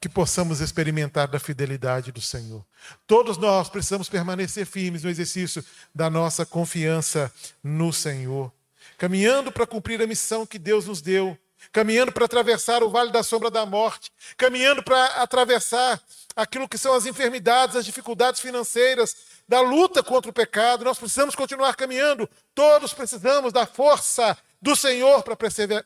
que 0.00 0.08
possamos 0.08 0.60
experimentar 0.60 1.28
da 1.28 1.38
fidelidade 1.38 2.10
do 2.10 2.20
Senhor. 2.20 2.66
Todos 3.06 3.38
nós 3.38 3.68
precisamos 3.68 4.08
permanecer 4.08 4.66
firmes 4.66 5.04
no 5.04 5.10
exercício 5.10 5.64
da 5.94 6.10
nossa 6.10 6.44
confiança 6.44 7.32
no 7.62 7.92
Senhor, 7.92 8.52
caminhando 8.98 9.52
para 9.52 9.64
cumprir 9.64 10.02
a 10.02 10.08
missão 10.08 10.44
que 10.44 10.58
Deus 10.58 10.86
nos 10.86 11.00
deu, 11.00 11.38
caminhando 11.72 12.12
para 12.12 12.24
atravessar 12.24 12.82
o 12.82 12.90
vale 12.90 13.10
da 13.10 13.22
sombra 13.22 13.50
da 13.50 13.64
morte, 13.66 14.10
caminhando 14.36 14.82
para 14.82 15.04
atravessar 15.22 16.00
aquilo 16.36 16.68
que 16.68 16.78
são 16.78 16.94
as 16.94 17.06
enfermidades, 17.06 17.76
as 17.76 17.84
dificuldades 17.84 18.40
financeiras, 18.40 19.16
da 19.48 19.60
luta 19.60 20.02
contra 20.02 20.30
o 20.30 20.34
pecado. 20.34 20.84
Nós 20.84 20.98
precisamos 20.98 21.34
continuar 21.34 21.76
caminhando. 21.76 22.28
Todos 22.54 22.92
precisamos 22.92 23.52
da 23.52 23.66
força 23.66 24.36
do 24.60 24.74
Senhor 24.74 25.22
para 25.22 25.36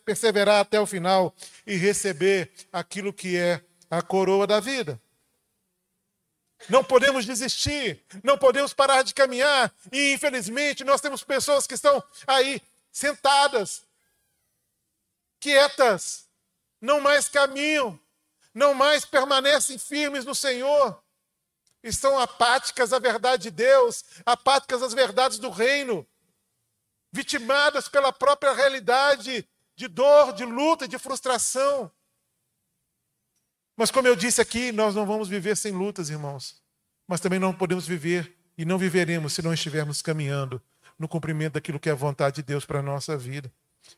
perseverar 0.05 0.61
até 0.61 0.81
o 0.81 0.87
final 0.87 1.35
e 1.67 1.77
receber 1.77 2.51
aquilo 2.73 3.13
que 3.13 3.37
é 3.37 3.61
a 3.91 4.01
coroa 4.01 4.47
da 4.47 4.61
vida. 4.61 5.01
Não 6.69 6.83
podemos 6.83 7.25
desistir, 7.25 8.03
não 8.23 8.37
podemos 8.37 8.73
parar 8.73 9.03
de 9.03 9.15
caminhar, 9.15 9.73
e 9.93 10.13
infelizmente 10.13 10.83
nós 10.83 11.01
temos 11.01 11.23
pessoas 11.23 11.67
que 11.67 11.75
estão 11.75 12.03
aí 12.27 12.61
sentadas, 12.91 13.83
quietas, 15.41 16.29
não 16.81 17.01
mais 17.01 17.29
caminham, 17.29 17.99
não 18.55 18.75
mais 18.75 19.05
permanecem 19.05 19.79
firmes 19.79 20.25
no 20.25 20.35
Senhor, 20.35 21.03
estão 21.83 22.19
apáticas 22.19 22.93
à 22.93 22.99
verdade 22.99 23.45
de 23.45 23.51
Deus, 23.51 24.05
apáticas 24.27 24.83
às 24.83 24.93
verdades 24.93 25.39
do 25.39 25.51
reino, 25.51 26.07
vitimadas 27.13 27.89
pela 27.89 28.13
própria 28.13 28.53
realidade 28.53 29.49
de 29.75 29.89
dor, 29.89 30.33
de 30.33 30.45
luta, 30.45 30.89
de 30.89 30.99
frustração. 30.99 31.91
Mas 33.77 33.93
como 33.93 34.09
eu 34.09 34.17
disse 34.17 34.41
aqui, 34.41 34.73
nós 34.73 34.95
não 34.95 35.07
vamos 35.07 35.29
viver 35.29 35.57
sem 35.57 35.73
lutas, 35.73 36.11
irmãos. 36.11 36.61
Mas 37.07 37.21
também 37.21 37.39
não 37.39 37.55
podemos 37.55 37.87
viver 37.87 38.37
e 38.57 38.65
não 38.65 38.77
viveremos 38.77 39.33
se 39.33 39.41
não 39.41 39.55
estivermos 39.55 40.03
caminhando 40.03 40.61
no 40.99 41.09
cumprimento 41.09 41.55
daquilo 41.55 41.79
que 41.79 41.89
é 41.89 41.93
a 41.93 41.95
vontade 41.95 42.37
de 42.37 42.43
Deus 42.43 42.67
para 42.67 42.81
a 42.81 42.83
nossa 42.83 43.17
vida. 43.17 43.53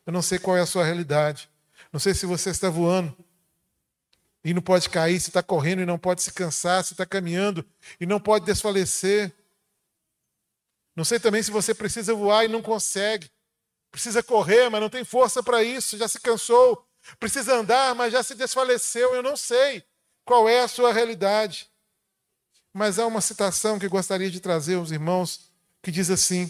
Eu 0.05 0.13
não 0.13 0.21
sei 0.21 0.39
qual 0.39 0.57
é 0.57 0.61
a 0.61 0.65
sua 0.65 0.83
realidade. 0.83 1.49
Não 1.91 1.99
sei 1.99 2.13
se 2.13 2.25
você 2.25 2.49
está 2.49 2.69
voando 2.69 3.15
e 4.43 4.53
não 4.53 4.61
pode 4.61 4.89
cair, 4.89 5.19
se 5.19 5.29
está 5.29 5.43
correndo 5.43 5.81
e 5.81 5.85
não 5.85 5.99
pode 5.99 6.21
se 6.21 6.31
cansar, 6.31 6.83
se 6.83 6.93
está 6.93 7.05
caminhando 7.05 7.65
e 7.99 8.05
não 8.05 8.19
pode 8.19 8.45
desfalecer. 8.45 9.31
Não 10.95 11.05
sei 11.05 11.19
também 11.19 11.43
se 11.43 11.51
você 11.51 11.73
precisa 11.73 12.13
voar 12.13 12.45
e 12.45 12.47
não 12.47 12.61
consegue. 12.61 13.29
Precisa 13.91 14.23
correr, 14.23 14.69
mas 14.69 14.81
não 14.81 14.89
tem 14.89 15.03
força 15.03 15.43
para 15.43 15.63
isso, 15.63 15.97
já 15.97 16.07
se 16.07 16.19
cansou. 16.19 16.87
Precisa 17.19 17.55
andar, 17.55 17.93
mas 17.95 18.13
já 18.13 18.23
se 18.23 18.35
desfaleceu. 18.35 19.13
Eu 19.13 19.23
não 19.23 19.35
sei 19.35 19.83
qual 20.23 20.47
é 20.47 20.61
a 20.61 20.67
sua 20.67 20.93
realidade. 20.93 21.69
Mas 22.73 22.99
há 22.99 23.05
uma 23.05 23.21
citação 23.21 23.77
que 23.77 23.87
gostaria 23.87 24.31
de 24.31 24.39
trazer 24.39 24.75
aos 24.75 24.91
irmãos 24.91 25.51
que 25.81 25.91
diz 25.91 26.09
assim: 26.09 26.49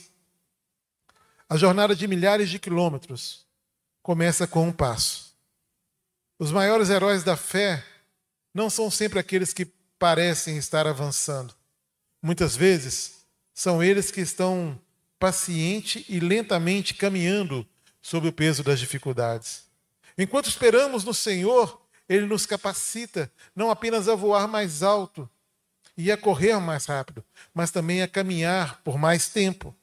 A 1.52 1.58
jornada 1.58 1.94
de 1.94 2.08
milhares 2.08 2.50
de 2.50 2.58
quilômetros 2.58 3.46
começa 4.02 4.48
com 4.48 4.70
um 4.70 4.72
passo. 4.72 5.36
Os 6.40 6.50
maiores 6.50 6.90
heróis 6.90 7.24
da 7.24 7.36
fé 7.36 7.84
não 8.54 8.70
são 8.70 8.90
sempre 8.90 9.20
aqueles 9.20 9.52
que 9.52 9.66
parecem 10.00 10.56
estar 10.56 10.88
avançando. 10.88 11.54
Muitas 12.22 12.56
vezes 12.56 13.26
são 13.54 13.84
eles 13.84 14.12
que 14.12 14.22
estão 14.22 14.80
paciente 15.20 16.06
e 16.08 16.22
lentamente 16.22 16.94
caminhando 16.94 17.68
sob 18.02 18.30
o 18.30 18.34
peso 18.34 18.64
das 18.64 18.80
dificuldades. 18.80 19.66
Enquanto 20.18 20.48
esperamos 20.48 21.04
no 21.04 21.14
Senhor, 21.14 21.82
Ele 22.08 22.28
nos 22.28 22.46
capacita 22.46 23.30
não 23.54 23.70
apenas 23.70 24.08
a 24.08 24.16
voar 24.16 24.48
mais 24.48 24.84
alto 24.84 25.30
e 25.98 26.14
a 26.14 26.16
correr 26.16 26.58
mais 26.62 26.86
rápido, 26.86 27.22
mas 27.54 27.72
também 27.72 28.02
a 28.02 28.08
caminhar 28.08 28.82
por 28.86 28.98
mais 28.98 29.28
tempo. 29.28 29.76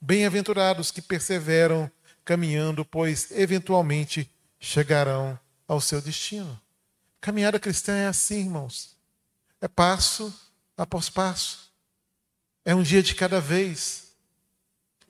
Bem-aventurados 0.00 0.90
que 0.90 1.02
perseveram 1.02 1.90
caminhando, 2.24 2.84
pois 2.84 3.30
eventualmente 3.32 4.30
chegarão 4.58 5.38
ao 5.66 5.80
seu 5.80 6.00
destino. 6.00 6.60
Caminhada 7.20 7.60
cristã 7.60 7.96
é 7.96 8.06
assim, 8.06 8.40
irmãos. 8.40 8.96
É 9.60 9.68
passo 9.68 10.34
após 10.76 11.10
passo. 11.10 11.70
É 12.64 12.74
um 12.74 12.82
dia 12.82 13.02
de 13.02 13.14
cada 13.14 13.40
vez. 13.40 14.12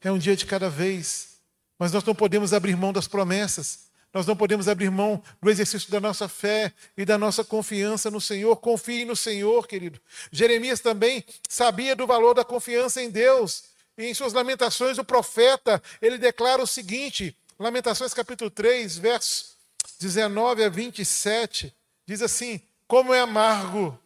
É 0.01 0.11
um 0.11 0.19
dia 0.19 0.35
de 0.35 0.45
cada 0.45 0.69
vez. 0.69 1.39
Mas 1.79 1.93
nós 1.93 2.03
não 2.05 2.15
podemos 2.15 2.53
abrir 2.53 2.77
mão 2.77 2.93
das 2.93 3.07
promessas. 3.07 3.91
Nós 4.13 4.27
não 4.27 4.37
podemos 4.37 4.67
abrir 4.67 4.91
mão 4.91 5.23
do 5.41 5.49
exercício 5.49 5.91
da 5.91 6.01
nossa 6.01 6.29
fé 6.29 6.73
e 6.97 7.05
da 7.05 7.17
nossa 7.17 7.45
confiança 7.45 8.11
no 8.11 8.21
Senhor. 8.21 8.57
Confie 8.57 9.05
no 9.05 9.15
Senhor, 9.15 9.69
querido. 9.69 10.01
Jeremias 10.33 10.81
também 10.81 11.25
sabia 11.49 11.95
do 11.95 12.09
valor 12.09 12.35
da 12.35 12.45
confiança 12.45 13.01
em 13.01 13.09
Deus. 13.09 13.70
Em 13.99 14.15
suas 14.15 14.33
lamentações, 14.33 14.99
o 14.99 15.05
profeta, 15.05 15.83
ele 16.01 16.19
declara 16.19 16.63
o 16.63 16.67
seguinte: 16.67 17.37
Lamentações 17.59 18.15
capítulo 18.15 18.51
3, 18.51 18.97
versos 18.97 19.57
19 19.99 20.65
a 20.65 20.69
27, 20.69 21.75
diz 22.07 22.23
assim: 22.23 22.61
Como 22.87 23.13
é 23.13 23.21
amargo 23.21 23.99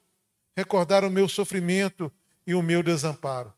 recordar 0.56 1.04
o 1.04 1.10
meu 1.10 1.28
sofrimento 1.28 2.12
e 2.46 2.54
o 2.54 2.62
meu 2.62 2.82
desamparo. 2.82 3.52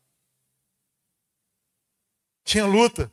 Tinha 2.43 2.65
luta. 2.65 3.11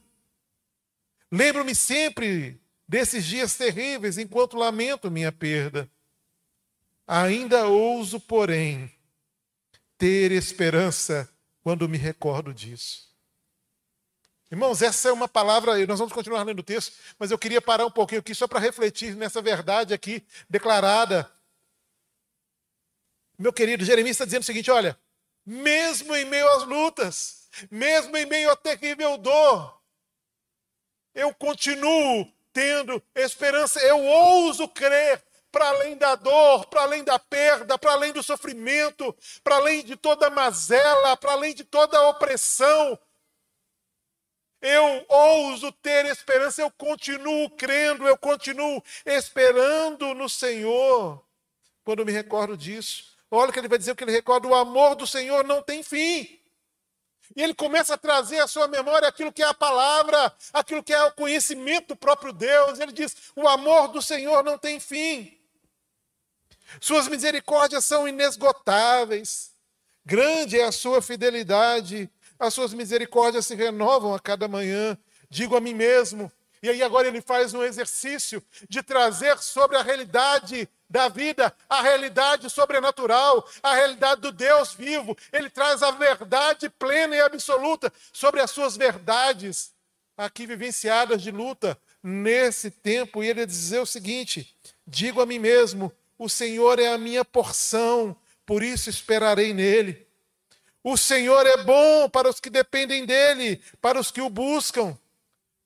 Lembro-me 1.31 1.75
sempre 1.75 2.61
desses 2.87 3.25
dias 3.25 3.57
terríveis, 3.57 4.19
enquanto 4.19 4.57
lamento 4.57 5.11
minha 5.11 5.33
perda. 5.33 5.91
Ainda 7.07 7.67
ouso, 7.67 8.21
porém, 8.21 8.93
ter 9.99 10.31
esperança 10.33 11.29
quando 11.63 11.89
me 11.89 11.99
recordo 11.99 12.55
disso. 12.55 13.14
Irmãos, 14.51 14.83
essa 14.83 15.09
é 15.09 15.13
uma 15.13 15.27
palavra, 15.27 15.87
nós 15.87 15.99
vamos 15.99 16.13
continuar 16.13 16.43
lendo 16.43 16.61
o 16.61 16.63
texto, 16.63 16.97
mas 17.19 17.31
eu 17.31 17.39
queria 17.39 17.63
parar 17.63 17.87
um 17.87 17.91
pouquinho 17.91 18.21
aqui 18.21 18.35
só 18.35 18.47
para 18.47 18.61
refletir 18.61 19.17
nessa 19.17 19.41
verdade 19.41 19.95
aqui 19.95 20.25
declarada. 20.49 21.31
Meu 23.39 23.53
querido, 23.53 23.85
Jeremias 23.85 24.15
está 24.15 24.25
dizendo 24.25 24.43
o 24.43 24.47
seguinte: 24.47 24.71
olha, 24.71 24.99
mesmo 25.45 26.15
em 26.15 26.25
meio 26.25 26.49
às 26.51 26.65
lutas, 26.65 27.49
mesmo 27.71 28.17
em 28.17 28.27
meio 28.27 28.51
à 28.51 28.57
terrível 28.57 29.17
dor, 29.17 29.81
eu 31.15 31.35
continuo 31.35 32.31
tendo 32.53 33.03
esperança. 33.15 33.81
Eu 33.81 34.05
ouso 34.05 34.69
crer 34.69 35.23
para 35.51 35.69
além 35.69 35.97
da 35.97 36.15
dor, 36.17 36.67
para 36.67 36.83
além 36.83 37.05
da 37.05 37.19
perda, 37.19 37.79
para 37.79 37.93
além 37.93 38.13
do 38.13 38.23
sofrimento, 38.23 39.15
para 39.43 39.57
além 39.57 39.85
de 39.85 39.97
toda 39.97 40.31
mazela, 40.31 41.17
para 41.17 41.33
além 41.33 41.55
de 41.55 41.65
toda 41.65 42.09
opressão. 42.09 42.99
Eu 44.67 45.05
ouso 45.11 45.71
ter 45.71 46.07
esperança, 46.07 46.63
eu 46.63 46.71
continuo 46.71 47.51
crendo, 47.51 48.09
eu 48.09 48.17
continuo 48.17 48.83
esperando 49.05 50.15
no 50.15 50.27
Senhor. 50.27 51.23
Quando 51.85 52.03
me 52.03 52.11
recordo 52.11 52.57
disso, 52.57 53.15
olha 53.31 53.51
o 53.51 53.53
que 53.53 53.59
ele 53.59 53.69
vai 53.69 53.77
dizer, 53.77 53.93
o 53.93 53.95
que 53.95 54.05
ele 54.05 54.13
recorda: 54.13 54.49
o 54.49 54.55
amor 54.55 54.95
do 54.95 55.07
Senhor 55.07 55.45
não 55.45 55.63
tem 55.63 55.83
fim. 55.83 56.41
E 57.37 57.43
ele 57.43 57.53
começa 57.53 57.93
a 57.93 57.99
trazer 57.99 58.41
à 58.41 58.47
sua 58.47 58.67
memória 58.67 59.07
aquilo 59.07 59.31
que 59.31 59.43
é 59.43 59.47
a 59.47 59.53
palavra, 59.53 60.35
aquilo 60.51 60.83
que 60.83 60.95
é 60.95 61.03
o 61.03 61.13
conhecimento 61.13 61.89
do 61.89 61.97
próprio 61.97 62.33
Deus. 62.33 62.81
Ele 62.81 62.93
diz: 62.93 63.15
o 63.37 63.47
amor 63.47 63.89
do 63.89 64.01
Senhor 64.01 64.43
não 64.43 64.57
tem 64.57 64.81
fim. 64.81 65.39
Suas 66.81 67.07
misericórdias 67.07 67.85
são 67.85 68.09
inesgotáveis. 68.09 69.53
Grande 70.07 70.59
é 70.59 70.65
a 70.65 70.73
sua 70.73 71.03
fidelidade. 71.03 72.11
As 72.39 72.55
suas 72.55 72.75
misericórdias 72.75 73.47
se 73.47 73.55
renovam 73.55 74.15
a 74.15 74.21
cada 74.21 74.49
manhã. 74.49 74.97
Digo 75.29 75.57
a 75.57 75.61
mim 75.61 75.75
mesmo. 75.75 76.31
E 76.63 76.69
aí 76.71 76.83
agora 76.83 77.09
ele 77.09 77.21
faz 77.21 77.53
um 77.53 77.63
exercício 77.63 78.43
de 78.69 78.83
trazer 78.83 79.37
sobre 79.39 79.77
a 79.77 79.83
realidade 79.83 80.69
da 80.89 81.09
vida, 81.09 81.55
a 81.69 81.83
realidade 81.83 82.49
sobrenatural, 82.49 83.47
a 83.63 83.75
realidade 83.75 84.23
do 84.23 84.33
Deus 84.33 84.73
vivo. 84.73 85.17
Ele 85.33 85.51
traz 85.51 85.83
a 85.83 85.91
verdade 85.91 86.71
plena 86.71 87.17
e 87.17 87.21
absoluta 87.21 87.93
sobre 88.13 88.41
as 88.41 88.51
suas 88.51 88.77
verdades 88.77 89.75
aqui 90.17 90.47
vivenciadas 90.47 91.21
de 91.21 91.31
luta 91.31 91.77
nesse 92.03 92.71
tempo. 92.71 93.23
E 93.23 93.29
ele 93.29 93.45
dizer 93.45 93.81
o 93.81 93.87
seguinte: 93.87 94.57
digo 94.87 95.21
a 95.21 95.27
mim 95.27 95.39
mesmo, 95.39 95.93
o 96.19 96.29
Senhor 96.29 96.79
é 96.79 96.89
a 96.89 96.99
minha 96.99 97.25
porção, 97.25 98.17
por 98.47 98.63
isso 98.63 98.89
esperarei 98.89 99.53
nele. 99.53 100.04
O 100.85 100.99
Senhor 100.99 101.47
é 101.47 101.65
bom 101.65 102.11
para 102.11 102.29
os 102.29 102.39
que 102.39 102.51
dependem 102.51 103.07
dele, 103.07 103.59
para 103.81 103.99
os 103.99 104.11
que 104.11 104.21
o 104.21 104.29
buscam. 104.29 104.97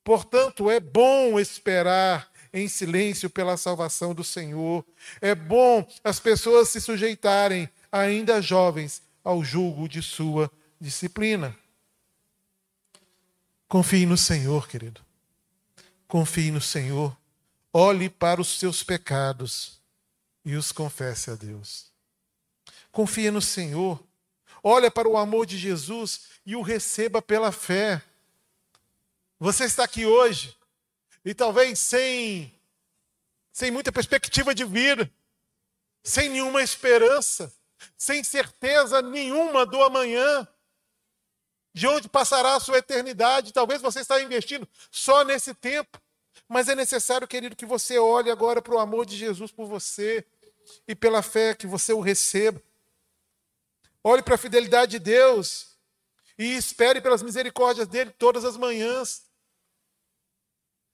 Portanto, 0.01 0.71
é 0.71 0.79
bom 0.79 1.37
esperar 1.37 2.31
em 2.53 2.69
silêncio 2.69 3.29
pela 3.29 3.57
salvação 3.57 4.15
do 4.15 4.23
Senhor. 4.23 4.85
É 5.19 5.35
bom 5.35 5.85
as 6.05 6.21
pessoas 6.21 6.69
se 6.69 6.79
sujeitarem, 6.79 7.69
ainda 7.91 8.41
jovens, 8.41 9.01
ao 9.21 9.43
julgo 9.43 9.89
de 9.89 10.01
sua 10.01 10.49
disciplina. 10.79 11.55
Confie 13.67 14.05
no 14.05 14.17
Senhor, 14.17 14.69
querido. 14.69 15.01
Confie 16.07 16.49
no 16.49 16.61
Senhor. 16.61 17.15
Olhe 17.71 18.09
para 18.09 18.41
os 18.41 18.57
seus 18.57 18.81
pecados 18.81 19.79
e 20.43 20.55
os 20.55 20.71
confesse 20.71 21.29
a 21.29 21.35
Deus. 21.35 21.91
Confia 22.91 23.31
no 23.31 23.41
Senhor. 23.41 24.03
Olha 24.63 24.91
para 24.91 25.07
o 25.07 25.17
amor 25.17 25.45
de 25.45 25.57
Jesus 25.57 26.27
e 26.45 26.55
o 26.55 26.61
receba 26.61 27.21
pela 27.21 27.51
fé. 27.51 28.01
Você 29.39 29.65
está 29.65 29.83
aqui 29.83 30.05
hoje 30.05 30.57
e 31.23 31.33
talvez 31.33 31.79
sem 31.79 32.53
sem 33.51 33.71
muita 33.71 33.91
perspectiva 33.91 34.55
de 34.55 34.63
vida, 34.63 35.11
sem 36.01 36.29
nenhuma 36.29 36.61
esperança, 36.61 37.53
sem 37.97 38.23
certeza 38.23 39.01
nenhuma 39.01 39.65
do 39.65 39.81
amanhã, 39.83 40.47
de 41.73 41.87
onde 41.87 42.07
passará 42.07 42.55
a 42.55 42.59
sua 42.59 42.77
eternidade. 42.77 43.51
Talvez 43.51 43.81
você 43.81 43.99
está 43.99 44.21
investindo 44.21 44.67
só 44.91 45.23
nesse 45.23 45.53
tempo. 45.53 45.99
Mas 46.47 46.67
é 46.67 46.75
necessário, 46.75 47.27
querido, 47.27 47.55
que 47.55 47.65
você 47.65 47.99
olhe 47.99 48.31
agora 48.31 48.61
para 48.61 48.73
o 48.73 48.79
amor 48.79 49.05
de 49.05 49.15
Jesus 49.17 49.51
por 49.51 49.67
você 49.67 50.25
e 50.87 50.95
pela 50.95 51.21
fé 51.21 51.53
que 51.53 51.67
você 51.67 51.93
o 51.93 51.99
receba. 51.99 52.61
Olhe 54.03 54.21
para 54.21 54.35
a 54.35 54.37
fidelidade 54.37 54.91
de 54.91 54.99
Deus 54.99 55.77
e 56.37 56.55
espere 56.55 57.01
pelas 57.01 57.21
misericórdias 57.21 57.87
dele 57.87 58.11
todas 58.11 58.45
as 58.45 58.55
manhãs. 58.55 59.23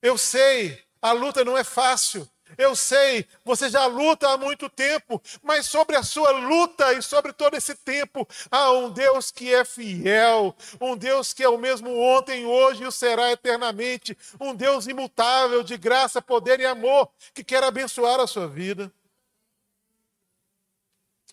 Eu 0.01 0.17
sei, 0.17 0.83
a 1.01 1.11
luta 1.11 1.45
não 1.45 1.57
é 1.57 1.63
fácil. 1.63 2.27
Eu 2.57 2.75
sei, 2.75 3.27
você 3.43 3.69
já 3.69 3.85
luta 3.87 4.29
há 4.29 4.37
muito 4.37 4.69
tempo, 4.69 5.21
mas 5.41 5.65
sobre 5.65 5.95
a 5.95 6.03
sua 6.03 6.29
luta 6.31 6.93
e 6.93 7.01
sobre 7.01 7.33
todo 7.33 7.55
esse 7.55 7.75
tempo, 7.75 8.27
há 8.51 8.71
um 8.71 8.91
Deus 8.91 9.31
que 9.31 9.53
é 9.53 9.65
fiel, 9.65 10.55
um 10.79 10.95
Deus 10.95 11.33
que 11.33 11.43
é 11.43 11.49
o 11.49 11.57
mesmo 11.57 11.97
ontem, 11.97 12.45
hoje 12.45 12.83
e 12.83 12.87
o 12.87 12.91
será 12.91 13.31
eternamente, 13.31 14.15
um 14.39 14.53
Deus 14.53 14.85
imutável 14.85 15.63
de 15.63 15.75
graça, 15.75 16.21
poder 16.21 16.59
e 16.59 16.65
amor, 16.65 17.09
que 17.33 17.43
quer 17.43 17.63
abençoar 17.63 18.19
a 18.19 18.27
sua 18.27 18.47
vida. 18.47 18.91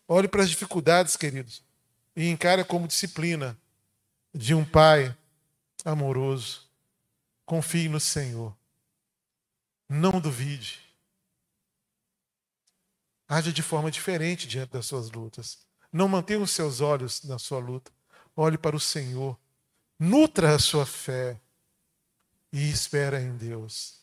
Olhe 0.07 0.29
para 0.29 0.43
as 0.43 0.51
dificuldades, 0.51 1.17
queridos, 1.17 1.63
e 2.15 2.29
encare 2.29 2.65
como 2.65 2.89
disciplina 2.89 3.57
de 4.35 4.55
um 4.55 4.65
pai 4.65 5.17
amoroso. 5.85 6.69
Confie 7.45 7.89
no 7.89 8.01
Senhor. 8.01 8.57
Não 9.89 10.21
duvide. 10.21 10.81
Haja 13.29 13.53
de 13.53 13.63
forma 13.63 13.91
diferente 13.91 14.47
diante 14.47 14.73
das 14.73 14.87
suas 14.87 15.11
lutas. 15.11 15.59
Não 15.93 16.09
mantenha 16.09 16.41
os 16.41 16.51
seus 16.51 16.81
olhos 16.81 17.23
na 17.25 17.39
sua 17.39 17.59
luta. 17.59 17.93
Olhe 18.35 18.57
para 18.57 18.77
o 18.77 18.81
Senhor. 18.81 19.39
Nutra 19.99 20.55
a 20.55 20.59
sua 20.59 20.87
fé. 20.87 21.41
E 22.53 22.71
espera 22.71 23.21
em 23.21 23.37
Deus. 23.37 24.01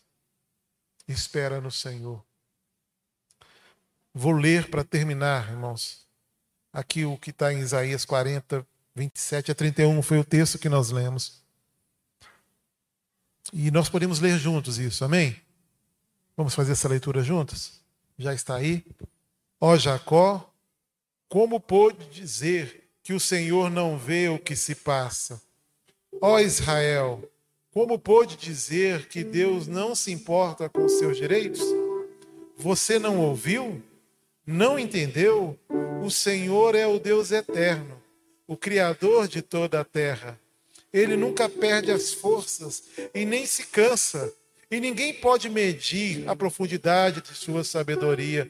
Espera 1.08 1.60
no 1.60 1.72
Senhor. 1.72 2.24
Vou 4.14 4.32
ler 4.32 4.70
para 4.70 4.84
terminar, 4.84 5.50
irmãos. 5.50 6.06
Aqui 6.74 7.06
o 7.06 7.18
que 7.18 7.30
está 7.30 7.54
em 7.54 7.60
Isaías 7.60 8.06
40, 8.06 8.66
27 8.96 9.52
a 9.52 9.56
31 9.56 10.02
foi 10.02 10.20
o 10.20 10.24
texto 10.24 10.58
que 10.58 10.70
nós 10.70 10.90
lemos. 10.90 11.44
E 13.54 13.72
nós 13.72 13.90
podemos 13.90 14.20
ler 14.20 14.38
juntos 14.38 14.78
isso, 14.78 15.04
amém? 15.04 15.36
Vamos 16.36 16.56
fazer 16.56 16.74
essa 16.74 16.88
leitura 16.88 17.24
juntos? 17.24 17.82
Já 18.18 18.34
está 18.34 18.56
aí? 18.56 18.86
Ó 19.60 19.76
Jacó, 19.78 20.52
como 21.28 21.60
pôde 21.60 22.08
dizer 22.10 22.90
que 23.04 23.14
o 23.14 23.20
Senhor 23.20 23.70
não 23.70 23.98
vê 23.98 24.30
o 24.30 24.40
que 24.40 24.56
se 24.56 24.76
passa? 24.76 25.42
Ó 26.22 26.40
Israel, 26.40 27.24
como 27.72 28.00
pôde 28.00 28.36
dizer 28.36 29.08
que 29.08 29.24
Deus 29.24 29.68
não 29.68 29.94
se 29.94 30.12
importa 30.12 30.68
com 30.68 30.88
seus 30.90 31.18
direitos? 31.18 31.62
Você 32.58 33.00
não 33.00 33.20
ouviu? 33.20 33.82
Não 34.52 34.80
entendeu? 34.80 35.56
O 36.04 36.10
Senhor 36.10 36.74
é 36.74 36.88
o 36.88 36.98
Deus 36.98 37.30
eterno, 37.30 38.02
o 38.48 38.58
Criador 38.58 39.28
de 39.28 39.44
toda 39.44 39.80
a 39.80 39.86
terra. 39.86 40.40
Ele 40.92 41.16
nunca 41.16 41.48
perde 41.48 41.92
as 41.92 42.12
forças 42.12 42.82
e 43.14 43.26
nem 43.26 43.46
se 43.46 43.68
cansa, 43.68 44.34
e 44.72 44.80
ninguém 44.80 45.14
pode 45.14 45.48
medir 45.48 46.28
a 46.28 46.36
profundidade 46.36 47.22
de 47.22 47.36
sua 47.36 47.64
sabedoria 47.64 48.50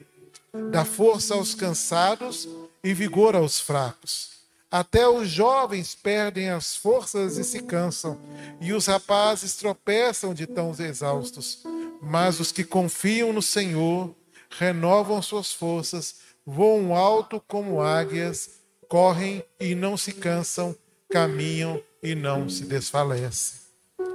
dá 0.70 0.86
força 0.86 1.34
aos 1.34 1.54
cansados 1.54 2.48
e 2.82 2.94
vigor 2.94 3.36
aos 3.36 3.60
fracos. 3.60 4.30
Até 4.70 5.06
os 5.06 5.28
jovens 5.28 5.94
perdem 5.94 6.48
as 6.48 6.76
forças 6.76 7.36
e 7.36 7.44
se 7.44 7.60
cansam, 7.60 8.18
e 8.58 8.72
os 8.72 8.86
rapazes 8.86 9.54
tropeçam 9.54 10.32
de 10.32 10.46
tão 10.46 10.74
exaustos. 10.78 11.62
Mas 12.00 12.40
os 12.40 12.50
que 12.50 12.64
confiam 12.64 13.34
no 13.34 13.42
Senhor 13.42 14.14
renovam 14.50 15.22
suas 15.22 15.52
forças, 15.52 16.16
voam 16.44 16.94
alto 16.94 17.42
como 17.46 17.80
águias, 17.80 18.60
correm 18.88 19.44
e 19.58 19.74
não 19.74 19.96
se 19.96 20.12
cansam, 20.12 20.74
caminham 21.08 21.82
e 22.02 22.14
não 22.14 22.48
se 22.48 22.64
desfalecem. 22.64 23.60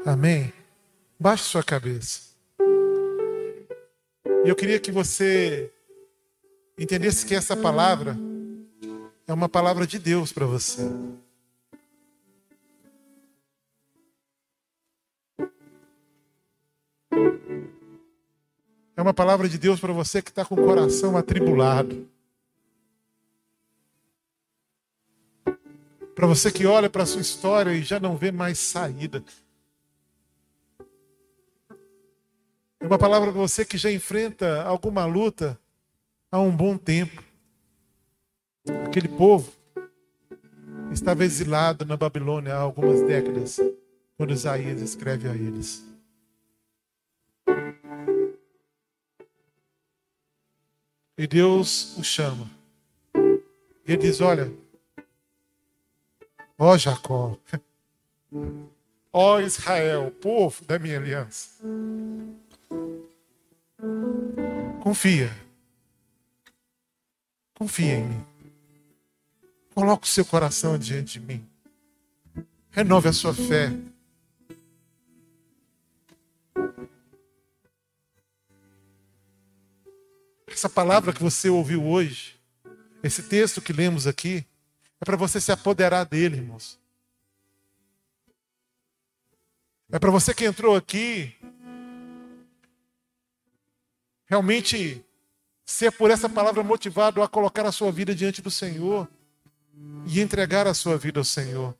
Amém? 0.05 0.53
Baixe 1.19 1.43
sua 1.43 1.63
cabeça. 1.63 2.21
E 4.43 4.49
eu 4.49 4.55
queria 4.55 4.79
que 4.79 4.91
você 4.91 5.71
entendesse 6.77 7.25
que 7.25 7.33
essa 7.33 7.55
palavra 7.55 8.17
é 9.27 9.33
uma 9.33 9.49
palavra 9.49 9.87
de 9.87 9.97
Deus 9.97 10.31
para 10.31 10.45
você. 10.45 10.83
É 18.97 19.01
uma 19.01 19.13
palavra 19.13 19.49
de 19.49 19.57
Deus 19.57 19.79
para 19.79 19.91
você 19.91 20.21
que 20.21 20.29
está 20.29 20.45
com 20.45 20.55
o 20.55 20.63
coração 20.63 21.17
atribulado. 21.17 22.07
Para 26.15 26.27
você 26.27 26.49
que 26.49 26.65
olha 26.65 26.89
para 26.89 27.03
a 27.03 27.05
sua 27.05 27.19
história 27.19 27.73
e 27.73 27.83
já 27.83 27.99
não 27.99 28.15
vê 28.15 28.31
mais 28.31 28.57
saída. 28.57 29.21
É 32.79 32.85
uma 32.85 32.97
palavra 32.97 33.31
para 33.31 33.41
você 33.41 33.65
que 33.65 33.77
já 33.77 33.91
enfrenta 33.91 34.63
alguma 34.63 35.05
luta 35.05 35.59
há 36.31 36.39
um 36.39 36.55
bom 36.55 36.77
tempo. 36.77 37.21
Aquele 38.85 39.09
povo 39.09 39.51
estava 40.89 41.25
exilado 41.25 41.85
na 41.85 41.97
Babilônia 41.97 42.55
há 42.55 42.59
algumas 42.59 43.01
décadas, 43.01 43.59
quando 44.15 44.31
Isaías 44.31 44.81
escreve 44.81 45.27
a 45.27 45.35
eles. 45.35 45.94
E 51.17 51.25
Deus 51.25 51.97
o 51.97 52.03
chama. 52.03 52.49
E 53.15 53.93
ele 53.93 53.97
diz: 53.97 54.19
Olha, 54.19 54.51
ó 56.57 56.77
Jacó, 56.77 57.37
ó 59.13 59.39
Israel, 59.39 60.11
povo 60.11 60.65
da 60.65 60.77
minha 60.77 60.97
aliança, 60.97 61.51
confia, 64.81 65.31
confia 67.53 67.95
em 67.95 68.03
mim. 68.03 68.25
Coloque 69.73 70.07
o 70.07 70.09
seu 70.09 70.25
coração 70.25 70.77
diante 70.77 71.19
de 71.19 71.25
mim. 71.25 71.45
Renove 72.71 73.09
a 73.09 73.13
sua 73.13 73.33
fé. 73.33 73.71
Essa 80.55 80.69
palavra 80.69 81.11
que 81.11 81.21
você 81.21 81.49
ouviu 81.49 81.85
hoje, 81.85 82.39
esse 83.03 83.23
texto 83.23 83.61
que 83.61 83.73
lemos 83.73 84.07
aqui, 84.07 84.47
é 85.01 85.03
para 85.03 85.17
você 85.17 85.41
se 85.41 85.51
apoderar 85.51 86.05
dele, 86.05 86.37
irmãos. 86.37 86.79
É 89.91 89.99
para 89.99 90.09
você 90.09 90.33
que 90.33 90.45
entrou 90.45 90.73
aqui 90.73 91.35
realmente 94.27 95.03
ser 95.65 95.91
por 95.91 96.09
essa 96.09 96.29
palavra 96.29 96.63
motivado 96.63 97.21
a 97.21 97.27
colocar 97.27 97.65
a 97.65 97.71
sua 97.73 97.91
vida 97.91 98.15
diante 98.15 98.41
do 98.41 98.49
Senhor 98.49 99.09
e 100.07 100.21
entregar 100.21 100.67
a 100.67 100.73
sua 100.73 100.97
vida 100.97 101.19
ao 101.19 101.25
Senhor. 101.25 101.77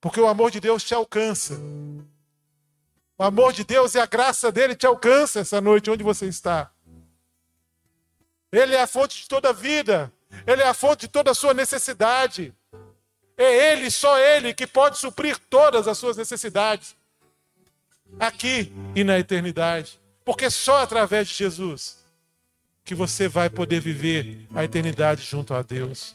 Porque 0.00 0.18
o 0.18 0.28
amor 0.28 0.50
de 0.50 0.60
Deus 0.60 0.82
te 0.82 0.94
alcança. 0.94 1.60
O 3.16 3.22
amor 3.22 3.52
de 3.52 3.64
Deus 3.64 3.94
e 3.94 3.98
a 3.98 4.06
graça 4.06 4.50
dele 4.50 4.74
te 4.74 4.86
alcança 4.86 5.40
essa 5.40 5.60
noite 5.60 5.90
onde 5.90 6.02
você 6.02 6.26
está. 6.26 6.70
Ele 8.50 8.74
é 8.74 8.82
a 8.82 8.86
fonte 8.86 9.22
de 9.22 9.28
toda 9.28 9.50
a 9.50 9.52
vida. 9.52 10.12
Ele 10.46 10.62
é 10.62 10.66
a 10.66 10.74
fonte 10.74 11.02
de 11.02 11.08
toda 11.08 11.30
a 11.30 11.34
sua 11.34 11.54
necessidade. 11.54 12.52
É 13.36 13.72
Ele, 13.72 13.90
só 13.90 14.18
Ele, 14.18 14.52
que 14.54 14.66
pode 14.66 14.98
suprir 14.98 15.38
todas 15.50 15.86
as 15.88 15.98
suas 15.98 16.16
necessidades. 16.16 16.96
Aqui 18.18 18.72
e 18.94 19.02
na 19.02 19.18
eternidade. 19.18 20.00
Porque 20.24 20.50
só 20.50 20.78
através 20.78 21.28
de 21.28 21.34
Jesus 21.34 22.04
que 22.84 22.94
você 22.94 23.28
vai 23.28 23.48
poder 23.48 23.80
viver 23.80 24.46
a 24.54 24.62
eternidade 24.62 25.22
junto 25.22 25.54
a 25.54 25.62
Deus. 25.62 26.14